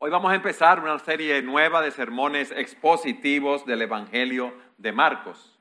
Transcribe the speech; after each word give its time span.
Hoy 0.00 0.12
vamos 0.12 0.30
a 0.30 0.36
empezar 0.36 0.78
una 0.78 0.96
serie 1.00 1.42
nueva 1.42 1.82
de 1.82 1.90
sermones 1.90 2.52
expositivos 2.52 3.66
del 3.66 3.82
Evangelio 3.82 4.54
de 4.76 4.92
Marcos. 4.92 5.58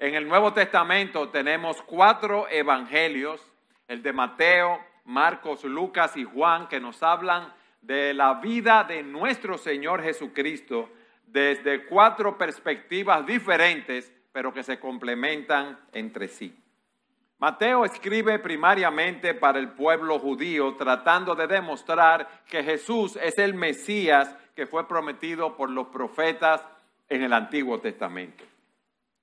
En 0.00 0.16
el 0.16 0.26
Nuevo 0.26 0.52
Testamento 0.52 1.28
tenemos 1.28 1.80
cuatro 1.82 2.48
evangelios, 2.50 3.40
el 3.86 4.02
de 4.02 4.12
Mateo, 4.12 4.80
Marcos, 5.04 5.62
Lucas 5.62 6.16
y 6.16 6.24
Juan, 6.24 6.66
que 6.66 6.80
nos 6.80 7.04
hablan 7.04 7.54
de 7.80 8.14
la 8.14 8.34
vida 8.40 8.82
de 8.82 9.04
nuestro 9.04 9.56
Señor 9.56 10.02
Jesucristo 10.02 10.90
desde 11.28 11.86
cuatro 11.86 12.36
perspectivas 12.36 13.24
diferentes, 13.26 14.12
pero 14.32 14.52
que 14.52 14.64
se 14.64 14.80
complementan 14.80 15.78
entre 15.92 16.26
sí. 16.26 16.52
Mateo 17.38 17.84
escribe 17.84 18.40
primariamente 18.40 19.32
para 19.32 19.60
el 19.60 19.70
pueblo 19.70 20.18
judío, 20.18 20.74
tratando 20.74 21.36
de 21.36 21.46
demostrar 21.46 22.42
que 22.48 22.64
Jesús 22.64 23.16
es 23.16 23.38
el 23.38 23.54
Mesías 23.54 24.36
que 24.56 24.66
fue 24.66 24.88
prometido 24.88 25.56
por 25.56 25.70
los 25.70 25.86
profetas 25.86 26.64
en 27.08 27.22
el 27.22 27.32
Antiguo 27.32 27.78
Testamento. 27.78 28.42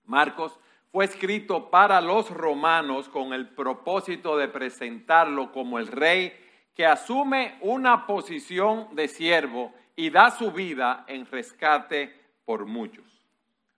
Marcos 0.05 0.57
fue 0.93 1.03
escrito 1.03 1.69
para 1.69 1.99
los 1.99 2.29
romanos 2.29 3.09
con 3.09 3.33
el 3.33 3.49
propósito 3.49 4.37
de 4.37 4.47
presentarlo 4.47 5.51
como 5.51 5.77
el 5.77 5.87
rey 5.87 6.33
que 6.73 6.85
asume 6.85 7.57
una 7.59 8.07
posición 8.07 8.95
de 8.95 9.09
siervo 9.09 9.73
y 9.97 10.09
da 10.09 10.31
su 10.31 10.53
vida 10.53 11.03
en 11.07 11.25
rescate 11.25 12.17
por 12.45 12.65
muchos. 12.65 13.21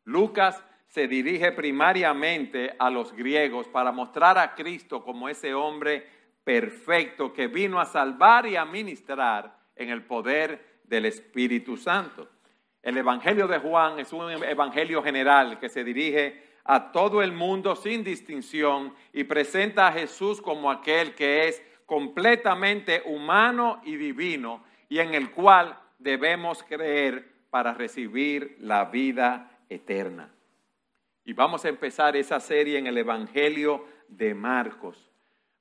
Lucas 0.03 0.63
se 0.87 1.07
dirige 1.07 1.51
primariamente 1.51 2.75
a 2.79 2.89
los 2.89 3.13
griegos 3.13 3.67
para 3.67 3.91
mostrar 3.91 4.37
a 4.37 4.55
Cristo 4.55 5.03
como 5.03 5.29
ese 5.29 5.53
hombre 5.53 6.07
perfecto 6.43 7.33
que 7.33 7.47
vino 7.47 7.79
a 7.79 7.85
salvar 7.85 8.47
y 8.47 8.55
a 8.55 8.65
ministrar 8.65 9.57
en 9.75 9.89
el 9.89 10.03
poder 10.03 10.79
del 10.83 11.05
Espíritu 11.05 11.75
Santo. 11.77 12.29
El 12.81 12.97
Evangelio 12.97 13.47
de 13.47 13.59
Juan 13.59 13.99
es 13.99 14.13
un 14.13 14.31
evangelio 14.31 15.03
general 15.03 15.59
que 15.59 15.67
se 15.67 15.83
dirige 15.83 16.41
a 16.63 16.91
todo 16.91 17.21
el 17.21 17.33
mundo 17.33 17.75
sin 17.75 18.03
distinción 18.03 18.93
y 19.11 19.25
presenta 19.25 19.87
a 19.87 19.91
Jesús 19.91 20.41
como 20.41 20.71
aquel 20.71 21.15
que 21.15 21.47
es 21.47 21.61
completamente 21.85 23.01
humano 23.05 23.81
y 23.83 23.95
divino 23.97 24.63
y 24.89 24.99
en 24.99 25.15
el 25.15 25.31
cual 25.31 25.77
debemos 25.99 26.63
creer 26.63 27.29
para 27.49 27.73
recibir 27.73 28.57
la 28.59 28.85
vida 28.85 29.59
eterna. 29.69 30.29
Y 31.27 31.33
vamos 31.33 31.65
a 31.65 31.67
empezar 31.67 32.15
esa 32.15 32.39
serie 32.39 32.77
en 32.77 32.87
el 32.87 32.97
Evangelio 32.97 33.85
de 34.07 34.33
Marcos. 34.33 35.11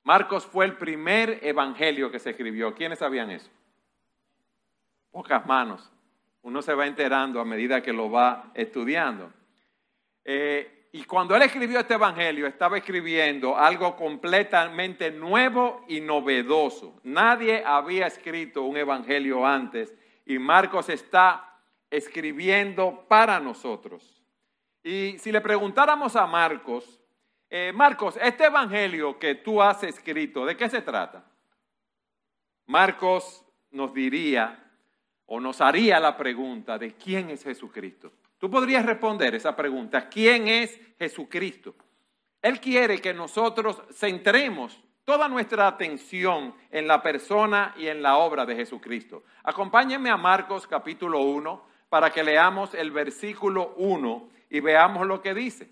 Marcos 0.01 0.45
fue 0.45 0.63
el 0.63 0.77
primer 0.77 1.39
evangelio 1.41 2.09
que 2.09 2.19
se 2.19 2.29
escribió. 2.29 2.73
¿Quiénes 2.73 2.99
sabían 2.99 3.31
eso? 3.31 3.49
Pocas 5.11 5.45
manos. 5.45 5.91
Uno 6.41 6.61
se 6.61 6.73
va 6.73 6.87
enterando 6.87 7.41
a 7.41 7.43
medida 7.43 7.83
que 7.83 7.91
lo 7.91 8.09
va 8.09 8.49
estudiando. 8.53 9.33
Eh, 10.23 10.87
y 10.93 11.03
cuando 11.03 11.35
él 11.35 11.41
escribió 11.41 11.81
este 11.81 11.95
evangelio, 11.95 12.47
estaba 12.47 12.77
escribiendo 12.77 13.57
algo 13.57 13.97
completamente 13.97 15.11
nuevo 15.11 15.83
y 15.89 15.99
novedoso. 15.99 16.97
Nadie 17.03 17.61
había 17.65 18.07
escrito 18.07 18.63
un 18.63 18.77
evangelio 18.77 19.45
antes 19.45 19.93
y 20.25 20.39
Marcos 20.39 20.87
está 20.87 21.59
escribiendo 21.89 23.03
para 23.09 23.41
nosotros. 23.41 24.16
Y 24.87 25.19
si 25.19 25.33
le 25.33 25.41
preguntáramos 25.41 26.15
a 26.15 26.25
Marcos, 26.25 26.97
eh, 27.49 27.73
Marcos, 27.75 28.17
este 28.21 28.45
evangelio 28.45 29.19
que 29.19 29.35
tú 29.35 29.61
has 29.61 29.83
escrito, 29.83 30.45
¿de 30.45 30.55
qué 30.55 30.69
se 30.69 30.81
trata? 30.81 31.25
Marcos 32.67 33.43
nos 33.71 33.93
diría 33.93 34.63
o 35.25 35.41
nos 35.41 35.59
haría 35.59 35.99
la 35.99 36.15
pregunta 36.15 36.77
de 36.77 36.93
quién 36.93 37.29
es 37.31 37.43
Jesucristo. 37.43 38.13
Tú 38.37 38.49
podrías 38.49 38.85
responder 38.85 39.35
esa 39.35 39.57
pregunta, 39.57 40.07
¿quién 40.07 40.47
es 40.47 40.79
Jesucristo? 40.97 41.75
Él 42.41 42.61
quiere 42.61 43.01
que 43.01 43.13
nosotros 43.13 43.81
centremos 43.91 44.81
toda 45.03 45.27
nuestra 45.27 45.67
atención 45.67 46.55
en 46.71 46.87
la 46.87 47.03
persona 47.03 47.75
y 47.77 47.87
en 47.87 48.01
la 48.01 48.15
obra 48.15 48.45
de 48.45 48.55
Jesucristo. 48.55 49.25
Acompáñenme 49.43 50.09
a 50.09 50.15
Marcos 50.15 50.65
capítulo 50.65 51.19
1 51.23 51.67
para 51.89 52.09
que 52.09 52.23
leamos 52.23 52.73
el 52.73 52.91
versículo 52.91 53.73
1 53.75 54.36
y 54.49 54.59
veamos 54.59 55.05
lo 55.07 55.21
que 55.21 55.33
dice. 55.33 55.69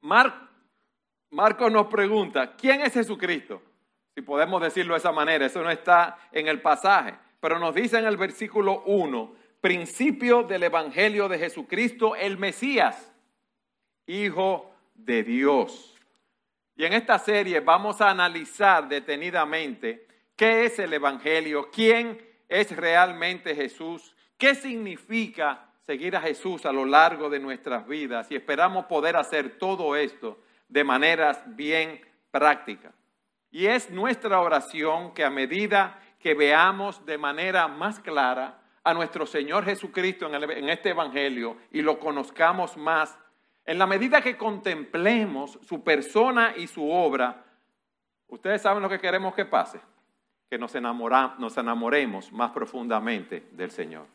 Marcos 0.00 1.72
nos 1.72 1.86
pregunta, 1.86 2.54
¿quién 2.56 2.80
es 2.82 2.92
Jesucristo? 2.92 3.62
Si 4.14 4.22
podemos 4.22 4.62
decirlo 4.62 4.94
de 4.94 4.98
esa 4.98 5.12
manera, 5.12 5.46
eso 5.46 5.62
no 5.62 5.70
está 5.70 6.18
en 6.30 6.46
el 6.46 6.60
pasaje, 6.60 7.14
pero 7.40 7.58
nos 7.58 7.74
dice 7.74 7.98
en 7.98 8.04
el 8.04 8.16
versículo 8.16 8.82
1, 8.86 9.34
principio 9.60 10.42
del 10.42 10.62
Evangelio 10.64 11.28
de 11.28 11.38
Jesucristo, 11.38 12.14
el 12.14 12.38
Mesías, 12.38 13.10
Hijo 14.06 14.74
de 14.94 15.22
Dios. 15.22 15.96
Y 16.76 16.84
en 16.84 16.92
esta 16.92 17.18
serie 17.18 17.60
vamos 17.60 18.00
a 18.00 18.10
analizar 18.10 18.86
detenidamente 18.88 20.06
qué 20.36 20.66
es 20.66 20.78
el 20.78 20.92
Evangelio, 20.92 21.70
quién 21.72 22.20
es 22.48 22.76
realmente 22.76 23.54
Jesús, 23.54 24.14
qué 24.36 24.54
significa 24.54 25.70
seguir 25.86 26.16
a 26.16 26.20
Jesús 26.20 26.64
a 26.66 26.72
lo 26.72 26.84
largo 26.84 27.28
de 27.28 27.38
nuestras 27.38 27.86
vidas 27.86 28.30
y 28.30 28.36
esperamos 28.36 28.86
poder 28.86 29.16
hacer 29.16 29.58
todo 29.58 29.96
esto 29.96 30.38
de 30.68 30.84
maneras 30.84 31.42
bien 31.46 32.00
prácticas. 32.30 32.94
Y 33.50 33.66
es 33.66 33.90
nuestra 33.90 34.40
oración 34.40 35.12
que 35.12 35.24
a 35.24 35.30
medida 35.30 36.00
que 36.18 36.34
veamos 36.34 37.04
de 37.04 37.18
manera 37.18 37.68
más 37.68 38.00
clara 38.00 38.62
a 38.82 38.94
nuestro 38.94 39.26
Señor 39.26 39.64
Jesucristo 39.64 40.26
en, 40.34 40.68
este 40.68 40.90
Evangelio 40.90 41.56
y 41.70 41.82
lo 41.82 41.98
conozcamos 41.98 42.76
más, 42.76 43.16
en 43.64 43.78
la 43.78 43.86
medida 43.86 44.20
que 44.20 44.36
contemplemos 44.36 45.58
su 45.62 45.82
persona 45.82 46.54
y 46.56 46.66
su 46.66 46.90
obra, 46.90 47.44
ustedes 48.28 48.60
saben 48.62 48.82
lo 48.82 48.88
que 48.88 48.98
queremos 48.98 49.34
que 49.34 49.44
pase, 49.44 49.80
que 50.50 50.58
nos, 50.58 50.74
nos 50.74 51.56
enamoremos 51.56 52.32
más 52.32 52.50
profundamente 52.50 53.48
del 53.52 53.70
Señor. 53.70 54.06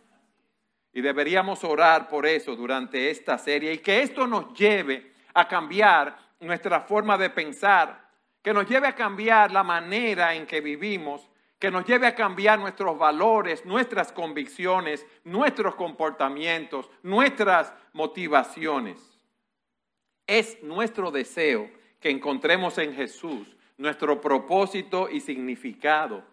Y 0.94 1.02
deberíamos 1.02 1.64
orar 1.64 2.08
por 2.08 2.26
eso 2.26 2.56
durante 2.56 3.10
esta 3.10 3.38
serie 3.38 3.74
y 3.74 3.78
que 3.80 4.02
esto 4.02 4.26
nos 4.26 4.54
lleve 4.54 5.14
a 5.34 5.48
cambiar 5.48 6.18
nuestra 6.40 6.82
forma 6.82 7.18
de 7.18 7.30
pensar, 7.30 8.10
que 8.42 8.54
nos 8.54 8.68
lleve 8.68 8.88
a 8.88 8.96
cambiar 8.96 9.52
la 9.52 9.64
manera 9.64 10.34
en 10.34 10.48
que 10.48 10.62
vivimos, 10.62 11.30
que 11.60 11.70
nos 11.70 11.86
lleve 11.86 12.08
a 12.08 12.16
cambiar 12.16 12.58
nuestros 12.58 12.98
valores, 12.98 13.66
nuestras 13.66 14.12
convicciones, 14.12 15.06
nuestros 15.26 15.76
comportamientos, 15.76 16.90
nuestras 17.04 17.74
motivaciones. 17.94 18.98
Es 20.26 20.64
nuestro 20.64 21.12
deseo 21.12 21.70
que 22.00 22.10
encontremos 22.10 22.78
en 22.78 22.94
Jesús 22.96 23.56
nuestro 23.78 24.20
propósito 24.20 25.10
y 25.10 25.20
significado 25.22 26.24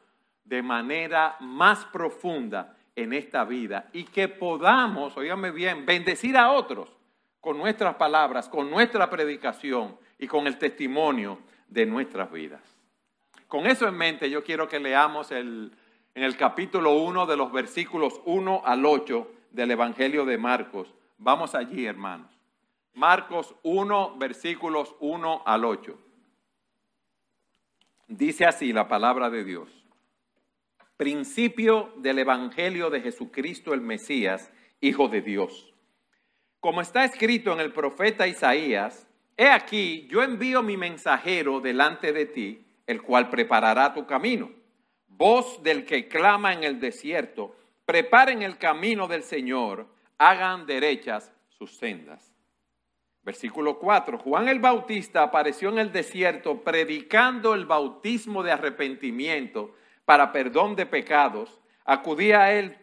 de 0.44 0.62
manera 0.62 1.37
más 1.41 1.84
profunda 1.87 2.75
en 2.96 3.12
esta 3.12 3.44
vida 3.44 3.88
y 3.92 4.04
que 4.04 4.26
podamos, 4.26 5.16
oígame 5.16 5.50
bien, 5.50 5.86
bendecir 5.86 6.36
a 6.36 6.50
otros 6.50 6.88
con 7.40 7.58
nuestras 7.58 7.94
palabras, 7.94 8.48
con 8.48 8.70
nuestra 8.70 9.08
predicación 9.08 9.96
y 10.18 10.26
con 10.26 10.46
el 10.46 10.58
testimonio 10.58 11.38
de 11.68 11.86
nuestras 11.86 12.32
vidas. 12.32 12.62
Con 13.46 13.66
eso 13.66 13.86
en 13.86 13.94
mente, 13.94 14.28
yo 14.28 14.42
quiero 14.42 14.68
que 14.68 14.80
leamos 14.80 15.30
el, 15.30 15.72
en 16.14 16.24
el 16.24 16.36
capítulo 16.36 16.96
1 16.96 17.26
de 17.26 17.36
los 17.36 17.52
versículos 17.52 18.20
1 18.24 18.62
al 18.64 18.84
8 18.84 19.30
del 19.52 19.70
Evangelio 19.70 20.24
de 20.24 20.38
Marcos. 20.38 20.92
Vamos 21.18 21.54
allí, 21.54 21.86
hermanos. 21.86 22.32
Marcos 22.94 23.54
1, 23.62 24.16
versículos 24.16 24.96
1 25.00 25.42
al 25.44 25.64
8. 25.64 25.98
Dice 28.08 28.46
así 28.46 28.72
la 28.72 28.88
palabra 28.88 29.30
de 29.30 29.44
Dios 29.44 29.86
principio 30.96 31.93
del 31.96 32.19
Evangelio 32.19 32.90
de 32.90 33.00
Jesucristo 33.00 33.75
el 33.75 33.81
Mesías, 33.81 34.50
Hijo 34.81 35.08
de 35.08 35.20
Dios. 35.20 35.75
Como 36.60 36.81
está 36.81 37.04
escrito 37.04 37.52
en 37.52 37.60
el 37.60 37.72
profeta 37.72 38.26
Isaías, 38.26 39.06
he 39.37 39.48
aquí, 39.48 40.06
yo 40.10 40.22
envío 40.22 40.62
mi 40.62 40.76
mensajero 40.76 41.60
delante 41.60 42.12
de 42.12 42.26
ti, 42.26 42.66
el 42.87 43.02
cual 43.02 43.31
preparará 43.31 43.93
tu 43.93 44.06
camino. 44.06 44.50
Voz 45.06 45.62
del 45.62 45.84
que 45.84 46.08
clama 46.08 46.52
en 46.52 46.64
el 46.64 46.81
desierto, 46.81 47.56
preparen 47.84 48.42
el 48.42 48.58
camino 48.58 49.06
del 49.06 49.22
Señor, 49.22 49.87
hagan 50.19 50.66
derechas 50.66 51.32
sus 51.49 51.76
sendas. 51.76 52.32
Versículo 53.22 53.78
4. 53.78 54.19
Juan 54.19 54.49
el 54.49 54.60
Bautista 54.60 55.22
apareció 55.22 55.69
en 55.70 55.78
el 55.78 55.92
desierto 55.92 56.62
predicando 56.62 57.54
el 57.54 57.66
bautismo 57.66 58.42
de 58.42 58.52
arrepentimiento 58.52 59.75
para 60.06 60.32
perdón 60.32 60.76
de 60.76 60.87
pecados, 60.87 61.61
acudía 61.85 62.44
a 62.44 62.53
él 62.55 62.79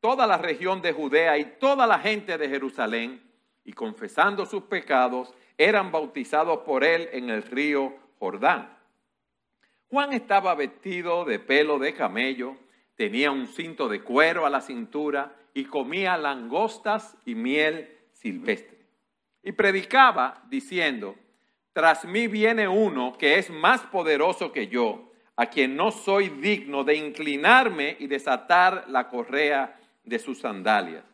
toda 0.00 0.26
la 0.28 0.38
región 0.38 0.80
de 0.80 0.92
Judea 0.92 1.36
y 1.38 1.56
toda 1.58 1.86
la 1.86 1.98
gente 1.98 2.38
de 2.38 2.48
Jerusalén, 2.48 3.20
y 3.64 3.72
confesando 3.72 4.46
sus 4.46 4.62
pecados, 4.64 5.34
eran 5.56 5.90
bautizados 5.90 6.60
por 6.60 6.84
él 6.84 7.08
en 7.12 7.30
el 7.30 7.42
río 7.42 7.96
Jordán. 8.18 8.78
Juan 9.90 10.12
estaba 10.12 10.54
vestido 10.54 11.24
de 11.24 11.38
pelo 11.38 11.78
de 11.78 11.94
camello, 11.94 12.56
tenía 12.94 13.30
un 13.30 13.46
cinto 13.46 13.88
de 13.88 14.02
cuero 14.02 14.46
a 14.46 14.50
la 14.50 14.60
cintura 14.60 15.34
y 15.54 15.64
comía 15.64 16.16
langostas 16.16 17.16
y 17.24 17.34
miel 17.34 17.98
silvestre. 18.12 18.86
Y 19.42 19.52
predicaba 19.52 20.44
diciendo, 20.48 21.16
tras 21.72 22.04
mí 22.04 22.26
viene 22.26 22.68
uno 22.68 23.16
que 23.18 23.38
es 23.38 23.50
más 23.50 23.80
poderoso 23.82 24.52
que 24.52 24.68
yo, 24.68 25.07
a 25.38 25.46
quien 25.46 25.76
no 25.76 25.92
soy 25.92 26.30
digno 26.30 26.82
de 26.82 26.96
inclinarme 26.96 27.96
y 28.00 28.08
desatar 28.08 28.86
la 28.88 29.06
correa 29.06 29.78
de 30.02 30.18
sus 30.18 30.40
sandalias. 30.40 31.04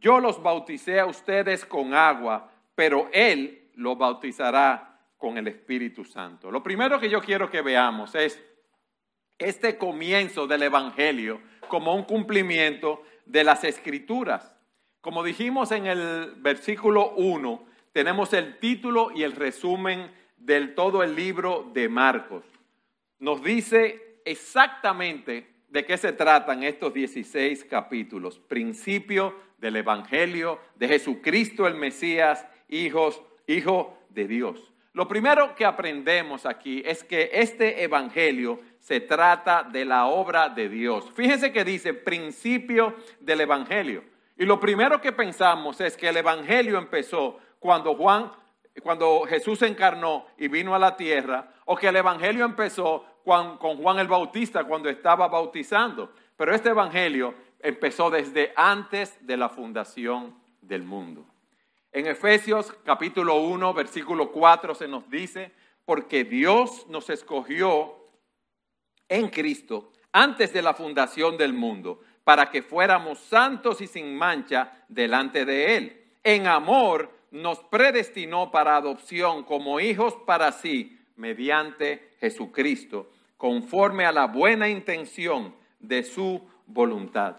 Yo 0.00 0.18
los 0.18 0.42
bauticé 0.42 0.98
a 0.98 1.06
ustedes 1.06 1.64
con 1.64 1.94
agua, 1.94 2.50
pero 2.74 3.08
Él 3.12 3.70
los 3.76 3.96
bautizará 3.96 4.98
con 5.16 5.38
el 5.38 5.46
Espíritu 5.46 6.04
Santo. 6.04 6.50
Lo 6.50 6.60
primero 6.60 6.98
que 6.98 7.08
yo 7.08 7.20
quiero 7.20 7.48
que 7.48 7.62
veamos 7.62 8.16
es 8.16 8.42
este 9.38 9.78
comienzo 9.78 10.48
del 10.48 10.64
Evangelio 10.64 11.40
como 11.68 11.94
un 11.94 12.02
cumplimiento 12.02 13.04
de 13.26 13.44
las 13.44 13.62
Escrituras. 13.62 14.56
Como 15.00 15.22
dijimos 15.22 15.70
en 15.70 15.86
el 15.86 16.34
versículo 16.38 17.12
1, 17.12 17.64
tenemos 17.92 18.32
el 18.32 18.58
título 18.58 19.12
y 19.14 19.22
el 19.22 19.30
resumen 19.30 20.10
del 20.36 20.74
todo 20.74 21.04
el 21.04 21.14
libro 21.14 21.70
de 21.72 21.88
Marcos. 21.88 22.42
Nos 23.22 23.40
dice 23.40 24.18
exactamente 24.24 25.46
de 25.68 25.84
qué 25.84 25.96
se 25.96 26.12
tratan 26.12 26.64
estos 26.64 26.92
16 26.92 27.64
capítulos. 27.66 28.40
Principio 28.40 29.36
del 29.58 29.76
Evangelio 29.76 30.58
de 30.74 30.88
Jesucristo 30.88 31.68
el 31.68 31.76
Mesías, 31.76 32.44
hijos, 32.68 33.22
hijo 33.46 33.96
de 34.08 34.26
Dios. 34.26 34.72
Lo 34.92 35.06
primero 35.06 35.54
que 35.54 35.64
aprendemos 35.64 36.46
aquí 36.46 36.82
es 36.84 37.04
que 37.04 37.30
este 37.34 37.84
Evangelio 37.84 38.58
se 38.80 38.98
trata 38.98 39.62
de 39.62 39.84
la 39.84 40.06
obra 40.06 40.48
de 40.48 40.68
Dios. 40.68 41.08
Fíjense 41.14 41.52
que 41.52 41.64
dice 41.64 41.94
principio 41.94 42.96
del 43.20 43.42
Evangelio. 43.42 44.02
Y 44.36 44.46
lo 44.46 44.58
primero 44.58 45.00
que 45.00 45.12
pensamos 45.12 45.80
es 45.80 45.96
que 45.96 46.08
el 46.08 46.16
Evangelio 46.16 46.76
empezó 46.76 47.38
cuando 47.60 47.94
Juan, 47.94 48.32
cuando 48.82 49.22
Jesús 49.28 49.60
se 49.60 49.68
encarnó 49.68 50.26
y 50.36 50.48
vino 50.48 50.74
a 50.74 50.80
la 50.80 50.96
tierra, 50.96 51.52
o 51.66 51.76
que 51.76 51.86
el 51.86 51.96
Evangelio 51.96 52.44
empezó 52.44 53.06
con, 53.24 53.58
Juan 53.58 53.98
el 53.98 54.08
Bautista 54.08 54.64
cuando 54.64 54.88
estaba 54.88 55.28
bautizando. 55.28 56.12
Pero 56.36 56.54
este 56.54 56.70
Evangelio 56.70 57.34
empezó 57.60 58.10
desde 58.10 58.52
antes 58.56 59.24
de 59.26 59.36
la 59.36 59.48
fundación 59.48 60.34
del 60.60 60.82
mundo. 60.82 61.26
En 61.92 62.06
Efesios 62.06 62.72
capítulo 62.84 63.36
1, 63.36 63.74
versículo 63.74 64.32
4 64.32 64.74
se 64.74 64.88
nos 64.88 65.08
dice, 65.10 65.52
porque 65.84 66.24
Dios 66.24 66.86
nos 66.88 67.10
escogió 67.10 67.94
en 69.08 69.28
Cristo 69.28 69.92
antes 70.12 70.52
de 70.52 70.62
la 70.62 70.74
fundación 70.74 71.36
del 71.36 71.52
mundo, 71.52 72.00
para 72.24 72.50
que 72.50 72.62
fuéramos 72.62 73.18
santos 73.18 73.80
y 73.80 73.86
sin 73.86 74.16
mancha 74.16 74.84
delante 74.88 75.44
de 75.44 75.76
Él. 75.76 76.04
En 76.22 76.46
amor 76.46 77.10
nos 77.30 77.58
predestinó 77.64 78.50
para 78.50 78.76
adopción 78.76 79.42
como 79.44 79.80
hijos 79.80 80.14
para 80.26 80.52
sí, 80.52 80.98
mediante 81.22 82.16
Jesucristo, 82.18 83.12
conforme 83.36 84.04
a 84.04 84.12
la 84.12 84.26
buena 84.26 84.68
intención 84.68 85.54
de 85.78 86.02
su 86.02 86.42
voluntad. 86.66 87.36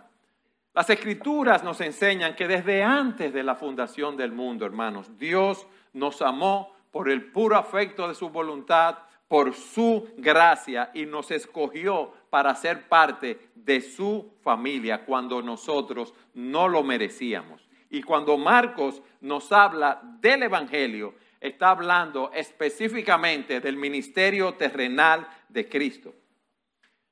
Las 0.74 0.90
escrituras 0.90 1.66
nos 1.66 1.82
enseñan 1.82 2.34
que 2.34 2.48
desde 2.48 2.82
antes 2.82 3.34
de 3.34 3.44
la 3.44 3.56
fundación 3.56 4.16
del 4.16 4.32
mundo, 4.32 4.66
hermanos, 4.66 5.18
Dios 5.20 5.68
nos 5.92 6.22
amó 6.22 6.74
por 6.92 7.10
el 7.10 7.26
puro 7.26 7.58
afecto 7.58 8.08
de 8.08 8.16
su 8.16 8.30
voluntad, 8.30 9.00
por 9.28 9.54
su 9.54 10.08
gracia 10.16 10.90
y 10.94 11.06
nos 11.06 11.30
escogió 11.30 12.14
para 12.30 12.56
ser 12.56 12.88
parte 12.88 13.50
de 13.54 13.82
su 13.82 14.32
familia 14.42 15.04
cuando 15.06 15.42
nosotros 15.42 16.14
no 16.34 16.70
lo 16.70 16.84
merecíamos. 16.84 17.68
Y 17.90 18.02
cuando 18.02 18.38
Marcos 18.38 19.02
nos 19.20 19.52
habla 19.52 20.00
del 20.22 20.44
Evangelio, 20.44 21.16
está 21.44 21.72
hablando 21.72 22.32
específicamente 22.34 23.60
del 23.60 23.76
ministerio 23.76 24.54
terrenal 24.54 25.28
de 25.50 25.68
Cristo. 25.68 26.16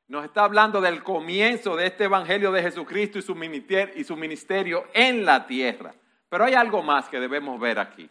Nos 0.07 0.23
está 0.23 0.45
hablando 0.45 0.79
del 0.79 1.03
comienzo 1.03 1.75
de 1.75 1.87
este 1.87 2.05
Evangelio 2.05 2.51
de 2.53 2.61
Jesucristo 2.61 3.19
y 3.19 3.23
su, 3.23 3.35
ministerio, 3.35 3.93
y 3.99 4.05
su 4.05 4.15
ministerio 4.15 4.87
en 4.93 5.25
la 5.25 5.45
tierra. 5.45 5.93
Pero 6.29 6.45
hay 6.45 6.53
algo 6.53 6.81
más 6.81 7.09
que 7.09 7.19
debemos 7.19 7.59
ver 7.59 7.77
aquí. 7.77 8.09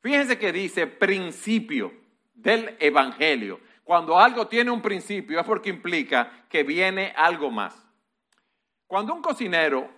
Fíjense 0.00 0.38
que 0.38 0.50
dice 0.50 0.88
principio 0.88 1.92
del 2.34 2.76
Evangelio. 2.80 3.60
Cuando 3.84 4.18
algo 4.18 4.48
tiene 4.48 4.72
un 4.72 4.82
principio 4.82 5.38
es 5.38 5.46
porque 5.46 5.70
implica 5.70 6.46
que 6.48 6.64
viene 6.64 7.12
algo 7.16 7.48
más. 7.48 7.80
Cuando 8.88 9.14
un 9.14 9.22
cocinero, 9.22 9.88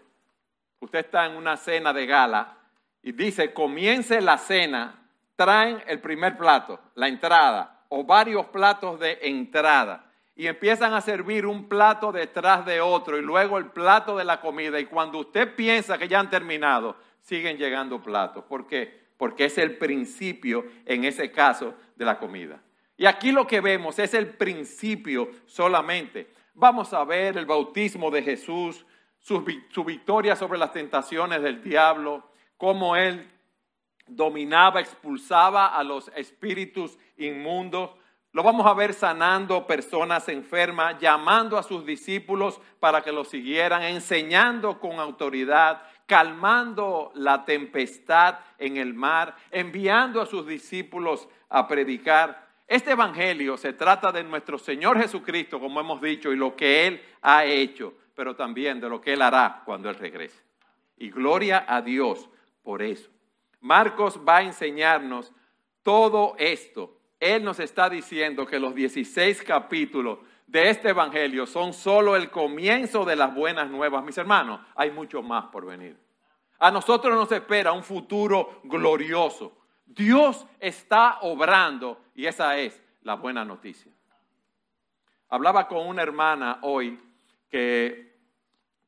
usted 0.81 0.99
está 0.99 1.25
en 1.25 1.37
una 1.37 1.57
cena 1.57 1.95
de 1.95 2.05
gala 2.05 2.59
y 3.03 3.13
dice 3.13 3.55
comience 3.55 4.21
la 4.21 4.37
cena, 4.37 5.02
traen 5.37 5.83
el 5.87 6.01
primer 6.01 6.37
plato, 6.37 6.81
la 6.95 7.09
entrada, 7.09 7.85
o 7.89 8.05
varios 8.05 8.47
platos 8.47 8.99
de 9.01 9.19
entrada 9.23 10.13
y 10.35 10.47
empiezan 10.47 10.95
a 10.95 11.01
servir 11.01 11.47
un 11.47 11.69
plato 11.69 12.11
detrás 12.11 12.65
de 12.65 12.81
otro 12.81 13.19
y 13.19 13.23
luego 13.23 13.59
el 13.59 13.67
plato 13.67 14.17
de 14.17 14.25
la 14.25 14.41
comida 14.41 14.81
y 14.81 14.87
cuando 14.87 15.19
usted 15.19 15.55
piensa 15.55 15.99
que 15.99 16.09
ya 16.09 16.21
han 16.21 16.31
terminado, 16.31 16.97
siguen 17.21 17.59
llegando 17.59 18.03
platos. 18.03 18.45
¿Por 18.45 18.67
qué? 18.67 19.03
Porque 19.19 19.45
es 19.45 19.59
el 19.59 19.77
principio 19.77 20.65
en 20.87 21.05
ese 21.05 21.31
caso 21.31 21.75
de 21.97 22.05
la 22.05 22.19
comida. 22.19 22.61
Y 22.97 23.07
aquí 23.07 23.31
lo 23.31 23.47
que 23.47 23.61
vemos 23.61 23.99
es 23.99 24.15
el 24.15 24.29
principio 24.29 25.31
solamente. 25.47 26.33
Vamos 26.55 26.93
a 26.95 27.05
ver 27.05 27.37
el 27.37 27.47
bautismo 27.47 28.11
de 28.11 28.23
Jesús, 28.23 28.87
su, 29.19 29.45
su 29.71 29.85
victoria 29.85 30.35
sobre 30.35 30.59
las 30.59 30.73
tentaciones 30.73 31.43
del 31.43 31.63
diablo, 31.63 32.31
cómo 32.57 32.97
él 32.97 33.31
dominaba, 34.07 34.81
expulsaba 34.81 35.69
a 35.77 35.83
los 35.83 36.09
espíritus 36.15 36.99
inmundos, 37.17 37.91
lo 38.33 38.43
vamos 38.43 38.67
a 38.67 38.73
ver 38.73 38.95
sanando 38.95 39.67
personas 39.67 40.27
enfermas, 40.31 40.99
llamando 40.99 41.59
a 41.59 41.63
sus 41.63 41.85
discípulos 41.85 42.61
para 42.81 43.03
que 43.03 43.13
lo 43.13 43.25
siguieran, 43.25 43.83
enseñando 43.83 44.81
con 44.81 44.99
autoridad, 44.99 45.83
calmando 46.07 47.13
la 47.15 47.45
tempestad 47.45 48.39
en 48.59 48.79
el 48.79 48.95
mar, 48.95 49.37
enviando 49.51 50.21
a 50.21 50.27
sus 50.27 50.47
discípulos 50.47 51.29
a 51.51 51.69
predicar. 51.69 52.49
Este 52.67 52.93
Evangelio 52.93 53.59
se 53.59 53.75
trata 53.75 54.11
de 54.11 54.25
nuestro 54.25 54.59
Señor 54.59 54.99
Jesucristo, 54.99 55.61
como 55.61 55.81
hemos 55.81 56.01
dicho, 56.01 56.33
y 56.33 56.37
lo 56.37 56.57
que 56.57 56.87
Él 56.87 57.03
ha 57.21 57.45
hecho, 57.45 57.93
pero 58.15 58.35
también 58.35 58.81
de 58.81 58.89
lo 58.89 58.99
que 58.99 59.13
Él 59.13 59.21
hará 59.21 59.61
cuando 59.67 59.91
Él 59.91 59.97
regrese. 59.97 60.43
Y 60.97 61.11
gloria 61.11 61.67
a 61.69 61.83
Dios 61.83 62.31
por 62.63 62.81
eso. 62.81 63.11
Marcos 63.63 64.21
va 64.29 64.39
a 64.39 64.43
enseñarnos 64.43 65.33
todo 65.83 66.37
esto 66.39 66.99
él 67.23 67.45
nos 67.45 67.61
está 67.61 67.89
diciendo 67.89 68.45
que 68.45 68.59
los 68.59 68.75
16 68.75 69.45
capítulos 69.45 70.19
de 70.49 70.71
este 70.71 70.89
Evangelio 70.89 71.47
son 71.47 71.73
solo 71.73 72.17
el 72.17 72.33
comienzo 72.33 73.05
de 73.05 73.15
las 73.15 73.33
buenas 73.33 73.71
nuevas. 73.71 74.03
Mis 74.03 74.19
hermanos, 74.19 74.61
hay 74.75 74.91
mucho 74.91 75.23
más 75.23 75.45
por 75.45 75.65
venir. 75.65 75.97
A 76.59 76.73
nosotros 76.73 77.15
nos 77.15 77.31
espera 77.31 77.71
un 77.71 77.85
futuro 77.85 78.61
glorioso. 78.65 79.57
Dios 79.87 80.45
está 80.59 81.19
obrando 81.21 82.01
y 82.17 82.27
esa 82.27 82.59
es 82.59 82.83
la 83.03 83.15
buena 83.15 83.45
noticia. 83.45 83.93
Hablaba 85.29 85.69
con 85.69 85.87
una 85.87 86.03
hermana 86.03 86.59
hoy 86.63 87.01
que 87.49 88.17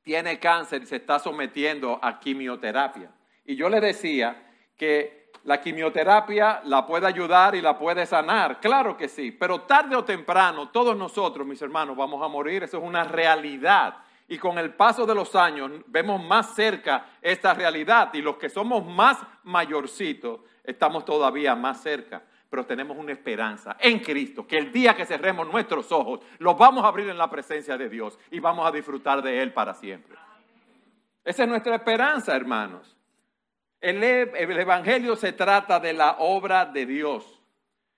tiene 0.03 0.41
cáncer 0.41 0.83
y 0.83 0.87
se 0.87 0.97
está 0.97 1.21
sometiendo 1.21 2.01
a 2.03 2.19
quimioterapia. 2.19 3.13
Y 3.45 3.55
yo 3.55 3.69
le 3.69 3.81
decía 3.81 4.44
que 4.77 5.25
la 5.45 5.61
quimioterapia 5.61 6.63
la 6.65 6.87
puede 6.87 7.07
ayudar 7.07 7.55
y 7.55 7.61
la 7.61 7.79
puede 7.79 8.07
sanar, 8.07 8.61
claro 8.61 8.97
que 8.97 9.09
sí, 9.09 9.31
pero 9.31 9.63
tarde 9.63 9.95
o 9.95 10.05
temprano 10.05 10.71
todos 10.71 10.97
nosotros, 10.97 11.47
mis 11.47 11.61
hermanos, 11.61 11.97
vamos 11.97 12.23
a 12.23 12.29
morir, 12.29 12.63
eso 12.63 12.79
es 12.79 12.83
una 12.83 13.05
realidad. 13.05 13.97
Y 14.27 14.39
con 14.39 14.57
el 14.57 14.73
paso 14.73 15.05
de 15.05 15.15
los 15.15 15.37
años 15.37 15.71
vemos 15.87 16.23
más 16.25 16.55
cerca 16.55 17.11
esta 17.21 17.53
realidad 17.53 18.13
y 18.15 18.23
los 18.23 18.37
que 18.37 18.49
somos 18.49 18.87
más 18.87 19.19
mayorcitos 19.43 20.41
estamos 20.65 21.05
todavía 21.05 21.55
más 21.55 21.83
cerca, 21.83 22.23
pero 22.49 22.65
tenemos 22.65 22.97
una 22.97 23.13
esperanza 23.13 23.77
en 23.79 23.99
Cristo, 23.99 24.47
que 24.47 24.57
el 24.57 24.73
día 24.73 24.97
que 24.97 25.05
cerremos 25.05 25.47
nuestros 25.53 25.93
ojos 25.93 26.21
los 26.39 26.57
vamos 26.57 26.85
a 26.85 26.89
abrir 26.89 27.11
en 27.11 27.19
la 27.19 27.29
presencia 27.29 27.77
de 27.77 27.91
Dios 27.91 28.19
y 28.31 28.41
vamos 28.41 28.67
a 28.67 28.73
disfrutar 28.73 29.21
de 29.21 29.43
Él 29.43 29.53
para 29.53 29.75
siempre. 29.75 30.17
Esa 31.23 31.43
es 31.43 31.49
nuestra 31.49 31.75
esperanza, 31.75 32.35
hermanos. 32.35 32.94
El, 33.85 34.03
Evangelio 34.03 35.15
se 35.15 35.33
trata 35.33 35.79
de 35.79 35.93
la 35.93 36.17
obra 36.21 36.65
de 36.65 36.87
Dios. 36.87 37.43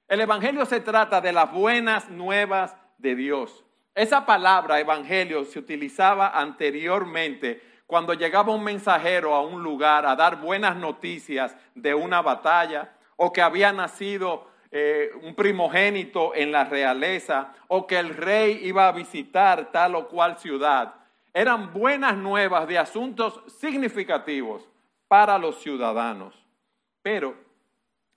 El 0.09 0.21
Evangelio 0.21 0.67
se 0.67 0.81
trata 0.81 1.21
de 1.21 1.33
las 1.33 1.53
buenas 1.53 2.11
nuevas 2.11 2.77
de 2.99 3.15
Dios. 3.15 3.65
Esa 3.95 4.27
palabra 4.27 4.81
Evangelio 4.81 5.45
se 5.45 5.61
utilizaba 5.61 6.31
anteriormente 6.31 7.63
cuando 7.87 8.15
llegaba 8.15 8.53
un 8.53 8.65
mensajero 8.65 9.33
a 9.33 9.43
un 9.43 9.63
lugar 9.63 10.07
a 10.07 10.17
dar 10.17 10.41
buenas 10.41 10.75
noticias 10.75 11.55
de 11.77 11.95
una 11.95 12.21
batalla 12.21 12.93
o 13.15 13.33
que 13.33 13.41
había 13.41 13.73
nacido 13.73 14.49
eh, 14.73 15.11
un 15.23 15.37
primogénito 15.37 16.35
en 16.35 16.51
la 16.51 16.65
realeza 16.65 17.55
o 17.69 17.87
que 17.87 18.01
el 18.01 18.09
rey 18.09 18.59
iba 18.65 18.89
a 18.89 18.93
visitar 18.93 19.71
tal 19.71 19.95
o 19.95 20.09
cual 20.09 20.37
ciudad. 20.37 20.95
eran 21.33 21.73
buenas 21.73 22.17
nuevas 22.17 22.67
de 22.67 22.77
asuntos 22.77 23.41
significativos 23.47 24.69
para 25.09 25.39
los 25.39 25.61
ciudadanos. 25.61 26.35
Pero 27.03 27.37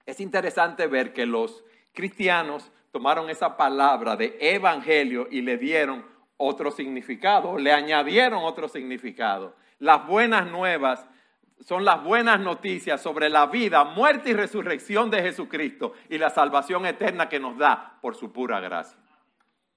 es 0.06 0.20
interesante 0.20 0.88
ver 0.88 1.14
que 1.14 1.26
los 1.26 1.64
cristianos 1.94 2.72
tomaron 2.92 3.30
esa 3.30 3.58
palabra 3.58 4.16
de 4.16 4.38
evangelio 4.40 5.28
y 5.30 5.42
le 5.42 5.58
dieron 5.58 6.06
otro 6.38 6.72
significado, 6.72 7.58
le 7.58 7.74
añadieron 7.74 8.44
otro 8.44 8.68
significado. 8.68 9.56
Las 9.78 10.08
buenas 10.08 10.50
nuevas 10.50 11.08
son 11.66 11.84
las 11.84 12.04
buenas 12.04 12.40
noticias 12.40 13.02
sobre 13.02 13.30
la 13.30 13.48
vida, 13.48 13.84
muerte 13.84 14.30
y 14.30 14.34
resurrección 14.34 15.12
de 15.12 15.22
Jesucristo 15.22 15.94
y 16.10 16.18
la 16.18 16.30
salvación 16.30 16.86
eterna 16.86 17.28
que 17.28 17.40
nos 17.40 17.58
da 17.58 17.98
por 18.02 18.16
su 18.16 18.32
pura 18.32 18.60
gracia. 18.60 18.98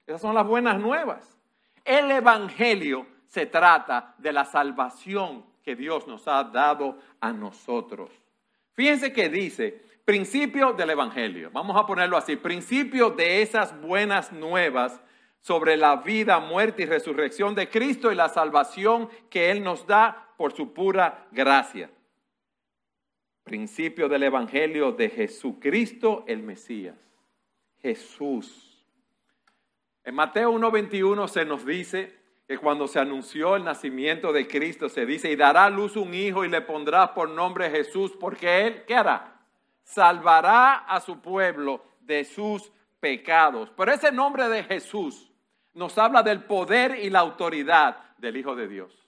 Esas 0.07 0.21
son 0.21 0.33
las 0.33 0.47
buenas 0.47 0.79
nuevas. 0.79 1.37
El 1.83 2.09
Evangelio 2.11 3.05
se 3.27 3.45
trata 3.45 4.15
de 4.17 4.31
la 4.31 4.45
salvación 4.45 5.45
que 5.63 5.75
Dios 5.75 6.07
nos 6.07 6.27
ha 6.27 6.43
dado 6.43 6.99
a 7.19 7.31
nosotros. 7.31 8.11
Fíjense 8.73 9.13
que 9.13 9.29
dice, 9.29 9.81
principio 10.03 10.73
del 10.73 10.91
Evangelio, 10.91 11.49
vamos 11.51 11.77
a 11.77 11.85
ponerlo 11.85 12.17
así, 12.17 12.35
principio 12.35 13.09
de 13.11 13.41
esas 13.41 13.79
buenas 13.81 14.31
nuevas 14.31 15.01
sobre 15.39 15.77
la 15.77 15.97
vida, 15.97 16.39
muerte 16.39 16.83
y 16.83 16.85
resurrección 16.85 17.55
de 17.55 17.69
Cristo 17.69 18.11
y 18.11 18.15
la 18.15 18.29
salvación 18.29 19.09
que 19.29 19.51
Él 19.51 19.63
nos 19.63 19.85
da 19.87 20.33
por 20.37 20.53
su 20.53 20.73
pura 20.73 21.27
gracia. 21.31 21.89
Principio 23.43 24.07
del 24.07 24.23
Evangelio 24.23 24.91
de 24.91 25.09
Jesucristo 25.09 26.23
el 26.27 26.43
Mesías. 26.43 26.97
Jesús. 27.81 28.85
En 30.05 30.15
Mateo 30.15 30.53
1.21 30.53 31.27
se 31.27 31.45
nos 31.45 31.65
dice 31.65 32.22
que 32.47 32.57
cuando 32.57 32.87
se 32.87 32.99
anunció 32.99 33.55
el 33.55 33.63
nacimiento 33.63 34.33
de 34.33 34.47
Cristo 34.47 34.89
se 34.89 35.05
dice, 35.05 35.31
y 35.31 35.35
dará 35.35 35.65
a 35.65 35.69
luz 35.69 35.95
un 35.95 36.13
hijo 36.13 36.43
y 36.43 36.49
le 36.49 36.61
pondrá 36.61 37.13
por 37.13 37.29
nombre 37.29 37.69
Jesús, 37.69 38.11
porque 38.19 38.67
Él, 38.67 38.83
¿qué 38.85 38.95
hará? 38.95 39.41
Salvará 39.83 40.75
a 40.75 40.99
su 40.99 41.21
pueblo 41.21 41.83
de 42.01 42.25
sus 42.25 42.71
pecados. 42.99 43.71
Pero 43.75 43.93
ese 43.93 44.11
nombre 44.11 44.47
de 44.49 44.63
Jesús 44.63 45.31
nos 45.73 45.97
habla 45.97 46.21
del 46.23 46.43
poder 46.43 46.99
y 47.01 47.09
la 47.09 47.19
autoridad 47.19 47.97
del 48.17 48.37
Hijo 48.37 48.55
de 48.55 48.67
Dios. 48.67 49.03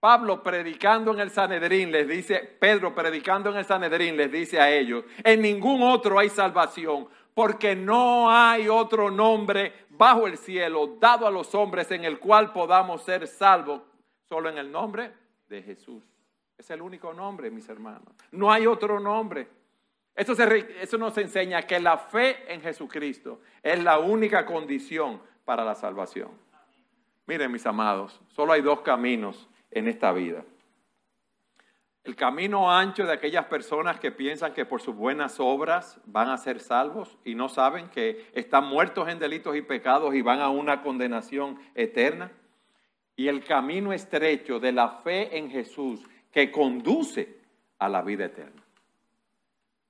Pablo 0.00 0.42
predicando 0.42 1.12
en 1.12 1.20
el 1.20 1.30
Sanedrín 1.30 1.90
les 1.90 2.06
dice, 2.06 2.38
Pedro 2.60 2.94
predicando 2.94 3.50
en 3.50 3.56
el 3.56 3.64
Sanedrín 3.64 4.16
les 4.16 4.30
dice 4.30 4.60
a 4.60 4.70
ellos, 4.70 5.04
en 5.24 5.40
ningún 5.40 5.82
otro 5.82 6.18
hay 6.18 6.28
salvación, 6.28 7.08
porque 7.36 7.76
no 7.76 8.30
hay 8.30 8.66
otro 8.66 9.10
nombre 9.10 9.70
bajo 9.90 10.26
el 10.26 10.38
cielo 10.38 10.96
dado 10.98 11.26
a 11.26 11.30
los 11.30 11.54
hombres 11.54 11.90
en 11.90 12.06
el 12.06 12.18
cual 12.18 12.50
podamos 12.50 13.02
ser 13.02 13.26
salvos, 13.26 13.82
solo 14.26 14.48
en 14.48 14.56
el 14.56 14.72
nombre 14.72 15.12
de 15.46 15.62
Jesús. 15.62 16.02
Es 16.56 16.70
el 16.70 16.80
único 16.80 17.12
nombre, 17.12 17.50
mis 17.50 17.68
hermanos. 17.68 18.08
No 18.32 18.50
hay 18.50 18.66
otro 18.66 18.98
nombre. 18.98 19.48
Eso, 20.14 20.32
eso 20.32 20.96
nos 20.96 21.18
enseña 21.18 21.60
que 21.60 21.78
la 21.78 21.98
fe 21.98 22.50
en 22.50 22.62
Jesucristo 22.62 23.42
es 23.62 23.84
la 23.84 23.98
única 23.98 24.46
condición 24.46 25.20
para 25.44 25.62
la 25.62 25.74
salvación. 25.74 26.30
Miren, 27.26 27.52
mis 27.52 27.66
amados, 27.66 28.18
solo 28.28 28.54
hay 28.54 28.62
dos 28.62 28.80
caminos 28.80 29.46
en 29.70 29.88
esta 29.88 30.10
vida. 30.10 30.42
El 32.06 32.14
camino 32.14 32.70
ancho 32.70 33.04
de 33.04 33.12
aquellas 33.12 33.46
personas 33.46 33.98
que 33.98 34.12
piensan 34.12 34.54
que 34.54 34.64
por 34.64 34.80
sus 34.80 34.94
buenas 34.94 35.40
obras 35.40 36.00
van 36.04 36.28
a 36.28 36.36
ser 36.36 36.60
salvos 36.60 37.18
y 37.24 37.34
no 37.34 37.48
saben 37.48 37.88
que 37.88 38.30
están 38.32 38.68
muertos 38.68 39.08
en 39.08 39.18
delitos 39.18 39.56
y 39.56 39.62
pecados 39.62 40.14
y 40.14 40.22
van 40.22 40.38
a 40.38 40.48
una 40.48 40.82
condenación 40.82 41.58
eterna. 41.74 42.30
Y 43.16 43.26
el 43.26 43.42
camino 43.42 43.92
estrecho 43.92 44.60
de 44.60 44.70
la 44.70 44.88
fe 44.88 45.36
en 45.36 45.50
Jesús 45.50 46.00
que 46.30 46.52
conduce 46.52 47.40
a 47.80 47.88
la 47.88 48.02
vida 48.02 48.26
eterna. 48.26 48.62